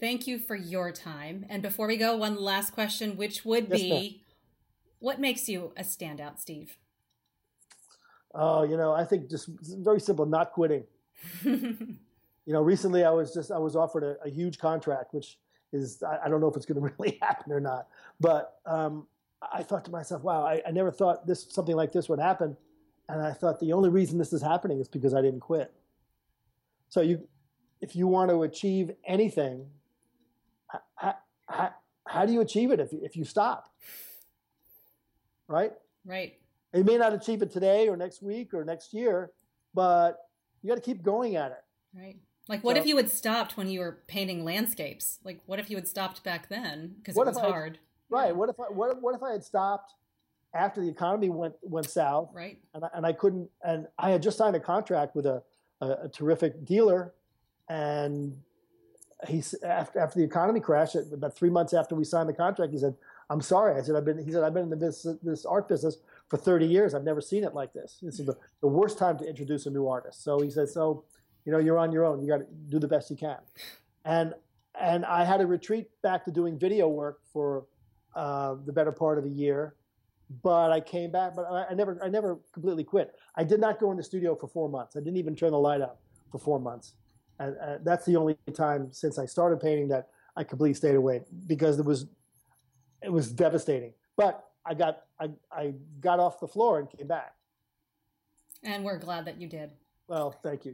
Thank 0.00 0.26
you 0.26 0.38
for 0.38 0.56
your 0.56 0.92
time. 0.92 1.44
And 1.48 1.62
before 1.62 1.86
we 1.86 1.96
go, 1.96 2.16
one 2.16 2.36
last 2.36 2.72
question, 2.72 3.16
which 3.16 3.44
would 3.44 3.68
yes, 3.68 3.80
be 3.80 4.24
what 4.98 5.20
makes 5.20 5.48
you 5.48 5.72
a 5.76 5.82
standout, 5.82 6.38
Steve? 6.38 6.78
Oh, 8.34 8.62
you 8.62 8.76
know, 8.76 8.92
I 8.92 9.04
think 9.04 9.28
just 9.28 9.48
very 9.48 10.00
simple, 10.00 10.24
not 10.24 10.52
quitting. 10.52 10.84
you 12.50 12.54
know, 12.54 12.62
recently 12.62 13.04
I 13.04 13.10
was 13.10 13.32
just 13.32 13.52
I 13.52 13.58
was 13.58 13.76
offered 13.76 14.02
a, 14.02 14.16
a 14.24 14.28
huge 14.28 14.58
contract, 14.58 15.14
which 15.14 15.38
is 15.72 16.02
I, 16.02 16.24
I, 16.24 16.28
don't 16.28 16.40
know 16.40 16.48
if 16.48 16.56
it's 16.56 16.66
going 16.66 16.82
to 16.82 16.94
really 16.98 17.16
happen 17.22 17.52
or 17.52 17.60
not. 17.60 17.86
But 18.18 18.58
um, 18.66 19.06
I 19.40 19.62
thought 19.62 19.84
to 19.84 19.92
myself, 19.92 20.24
wow, 20.24 20.44
I, 20.44 20.60
I 20.66 20.72
never 20.72 20.90
thought 20.90 21.28
this 21.28 21.46
something 21.48 21.76
like 21.76 21.92
this 21.92 22.08
would 22.08 22.18
happen, 22.18 22.56
and 23.08 23.22
I 23.22 23.34
thought 23.34 23.60
the 23.60 23.72
only 23.72 23.88
reason 23.88 24.18
this 24.18 24.32
is 24.32 24.42
happening 24.42 24.80
is 24.80 24.88
because 24.88 25.14
I 25.14 25.22
didn't 25.22 25.38
quit. 25.38 25.72
So 26.88 27.02
you, 27.02 27.28
if 27.80 27.94
you 27.94 28.08
want 28.08 28.30
to 28.30 28.42
achieve 28.42 28.90
anything, 29.04 29.66
how, 30.96 31.14
how, 31.46 31.72
how 32.04 32.26
do 32.26 32.32
you 32.32 32.40
achieve 32.40 32.72
it 32.72 32.80
if 32.80 32.92
if 32.92 33.16
you 33.16 33.24
stop? 33.24 33.72
Right. 35.46 35.72
Right. 36.04 36.36
You 36.74 36.82
may 36.82 36.98
not 36.98 37.12
achieve 37.12 37.42
it 37.42 37.52
today 37.52 37.88
or 37.88 37.96
next 37.96 38.24
week 38.24 38.54
or 38.54 38.64
next 38.64 38.92
year, 38.92 39.30
but 39.72 40.18
you 40.62 40.68
got 40.68 40.74
to 40.74 40.80
keep 40.80 41.04
going 41.04 41.36
at 41.36 41.52
it. 41.52 41.64
Right. 41.96 42.16
Like, 42.48 42.64
what 42.64 42.76
so, 42.76 42.82
if 42.82 42.86
you 42.86 42.96
had 42.96 43.10
stopped 43.10 43.56
when 43.56 43.68
you 43.68 43.80
were 43.80 44.00
painting 44.06 44.44
landscapes? 44.44 45.18
Like, 45.24 45.40
what 45.46 45.58
if 45.58 45.70
you 45.70 45.76
had 45.76 45.86
stopped 45.86 46.24
back 46.24 46.48
then 46.48 46.94
because 46.98 47.16
it 47.16 47.26
was 47.26 47.38
hard? 47.38 47.78
Right. 48.08 48.34
What 48.34 48.48
if 48.48 48.58
I, 48.58 48.64
what, 48.64 49.00
what 49.00 49.14
if 49.14 49.22
I 49.22 49.32
had 49.32 49.44
stopped 49.44 49.94
after 50.52 50.80
the 50.80 50.88
economy 50.88 51.30
went 51.30 51.54
went 51.62 51.88
south? 51.88 52.30
Right. 52.32 52.58
And 52.74 52.84
I, 52.84 52.88
and 52.94 53.06
I 53.06 53.12
couldn't. 53.12 53.48
And 53.62 53.86
I 53.98 54.10
had 54.10 54.22
just 54.22 54.36
signed 54.36 54.56
a 54.56 54.60
contract 54.60 55.14
with 55.14 55.26
a, 55.26 55.42
a, 55.80 55.90
a 56.04 56.08
terrific 56.08 56.64
dealer, 56.64 57.14
and 57.68 58.36
he 59.28 59.42
after 59.64 60.00
after 60.00 60.18
the 60.18 60.24
economy 60.24 60.60
crashed, 60.60 60.96
about 60.96 61.36
three 61.36 61.50
months 61.50 61.74
after 61.74 61.94
we 61.94 62.04
signed 62.04 62.28
the 62.28 62.34
contract, 62.34 62.72
he 62.72 62.78
said, 62.78 62.94
"I'm 63.28 63.40
sorry." 63.40 63.78
I 63.78 63.82
said, 63.82 63.96
"I've 63.96 64.04
been." 64.04 64.24
He 64.24 64.32
said, 64.32 64.42
"I've 64.42 64.54
been 64.54 64.64
in 64.64 64.70
the 64.70 64.76
business, 64.76 65.18
this 65.22 65.44
art 65.44 65.68
business 65.68 65.98
for 66.28 66.36
30 66.36 66.66
years. 66.66 66.94
I've 66.94 67.04
never 67.04 67.20
seen 67.20 67.44
it 67.44 67.54
like 67.54 67.72
this. 67.72 67.98
This 68.02 68.20
is 68.20 68.26
the, 68.26 68.36
the 68.60 68.68
worst 68.68 68.98
time 68.98 69.18
to 69.18 69.24
introduce 69.28 69.66
a 69.66 69.70
new 69.70 69.86
artist." 69.86 70.24
So 70.24 70.40
he 70.40 70.50
said, 70.50 70.68
"So, 70.68 71.04
you 71.44 71.52
know, 71.52 71.58
you're 71.58 71.78
on 71.78 71.92
your 71.92 72.04
own. 72.04 72.22
You 72.22 72.28
got 72.28 72.38
to 72.38 72.46
do 72.68 72.78
the 72.78 72.88
best 72.88 73.10
you 73.10 73.16
can." 73.16 73.38
And 74.04 74.34
and 74.80 75.04
I 75.04 75.24
had 75.24 75.38
to 75.38 75.46
retreat 75.46 75.88
back 76.02 76.24
to 76.24 76.30
doing 76.30 76.58
video 76.58 76.88
work 76.88 77.20
for 77.32 77.66
uh, 78.14 78.56
the 78.64 78.72
better 78.72 78.92
part 78.92 79.18
of 79.18 79.24
a 79.24 79.28
year. 79.28 79.74
But 80.42 80.70
I 80.70 80.80
came 80.80 81.10
back, 81.10 81.34
but 81.34 81.42
I, 81.42 81.66
I, 81.70 81.74
never, 81.74 81.98
I 82.00 82.08
never 82.08 82.38
completely 82.52 82.84
quit. 82.84 83.16
I 83.34 83.42
did 83.42 83.58
not 83.58 83.80
go 83.80 83.90
in 83.90 83.96
the 83.96 84.02
studio 84.02 84.36
for 84.36 84.46
four 84.46 84.68
months. 84.68 84.94
I 84.94 85.00
didn't 85.00 85.16
even 85.16 85.34
turn 85.34 85.50
the 85.50 85.58
light 85.58 85.80
out 85.80 85.96
for 86.30 86.38
four 86.38 86.60
months, 86.60 86.92
and 87.40 87.56
uh, 87.58 87.78
that's 87.82 88.06
the 88.06 88.14
only 88.14 88.36
time 88.54 88.92
since 88.92 89.18
I 89.18 89.26
started 89.26 89.58
painting 89.58 89.88
that 89.88 90.10
I 90.36 90.44
completely 90.44 90.74
stayed 90.74 90.94
away 90.94 91.22
because 91.48 91.80
it 91.80 91.84
was, 91.84 92.06
it 93.02 93.10
was 93.10 93.32
devastating. 93.32 93.92
But 94.16 94.44
I 94.64 94.74
got, 94.74 95.02
I, 95.18 95.30
I 95.50 95.74
got 96.00 96.20
off 96.20 96.38
the 96.38 96.46
floor 96.46 96.78
and 96.78 96.88
came 96.88 97.08
back. 97.08 97.34
And 98.62 98.84
we're 98.84 98.98
glad 98.98 99.24
that 99.24 99.40
you 99.40 99.48
did. 99.48 99.72
Well, 100.10 100.34
thank 100.42 100.64
you. 100.64 100.72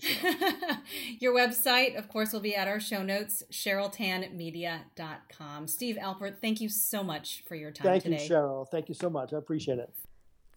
Your 1.21 1.35
website, 1.35 1.99
of 1.99 2.09
course, 2.09 2.33
will 2.33 2.41
be 2.41 2.57
at 2.57 2.69
our 2.69 2.81
show 2.81 3.03
notes, 3.03 3.43
CherylTanMedia.com. 3.53 5.69
Steve 5.69 5.99
Alpert, 6.01 6.39
thank 6.41 6.63
you 6.63 6.71
so 6.71 7.05
much 7.05 7.45
for 7.47 7.55
your 7.55 7.71
time 7.71 7.85
thank 7.85 8.05
today. 8.05 8.17
Thank 8.17 8.31
you, 8.31 8.35
Cheryl. 8.35 8.67
Thank 8.67 8.89
you 8.89 8.95
so 8.95 9.11
much. 9.11 9.35
I 9.35 9.37
appreciate 9.37 9.79
it. 9.79 9.93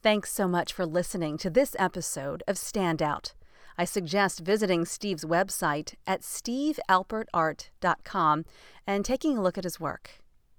Thanks 0.01 0.31
so 0.31 0.47
much 0.47 0.71
for 0.71 0.85
listening 0.85 1.37
to 1.39 1.49
this 1.49 1.75
episode 1.77 2.41
of 2.47 2.55
Standout. 2.55 3.33
I 3.77 3.83
suggest 3.83 4.39
visiting 4.39 4.85
Steve's 4.85 5.25
website 5.25 5.95
at 6.07 6.21
stevealpertart.com 6.21 8.45
and 8.87 9.03
taking 9.03 9.37
a 9.37 9.41
look 9.41 9.57
at 9.57 9.65
his 9.65 9.81
work. 9.81 10.11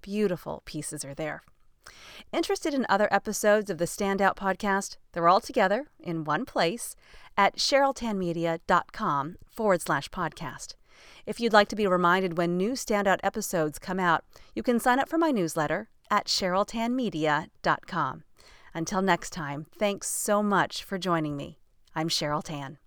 Beautiful 0.03 0.61
pieces 0.65 1.03
are 1.03 1.15
there. 1.15 1.41
Interested 2.31 2.73
in 2.73 2.85
other 2.87 3.07
episodes 3.11 3.69
of 3.69 3.77
the 3.77 3.85
Standout 3.85 4.35
podcast? 4.35 4.97
They're 5.11 5.27
all 5.27 5.41
together 5.41 5.87
in 5.99 6.23
one 6.23 6.45
place 6.45 6.95
at 7.37 7.57
CherylTanMedia.com 7.57 9.37
forward 9.49 9.81
slash 9.81 10.09
podcast. 10.09 10.75
If 11.25 11.39
you'd 11.39 11.53
like 11.53 11.67
to 11.69 11.75
be 11.75 11.87
reminded 11.87 12.37
when 12.37 12.57
new 12.57 12.71
Standout 12.71 13.19
episodes 13.23 13.79
come 13.79 13.99
out, 13.99 14.23
you 14.55 14.63
can 14.63 14.79
sign 14.79 14.99
up 14.99 15.09
for 15.09 15.17
my 15.17 15.31
newsletter 15.31 15.89
at 16.09 16.27
CherylTanMedia.com. 16.27 18.23
Until 18.73 19.01
next 19.01 19.31
time, 19.31 19.65
thanks 19.77 20.07
so 20.07 20.41
much 20.41 20.83
for 20.83 20.97
joining 20.97 21.35
me. 21.35 21.59
I'm 21.95 22.07
Cheryl 22.07 22.43
Tan. 22.43 22.80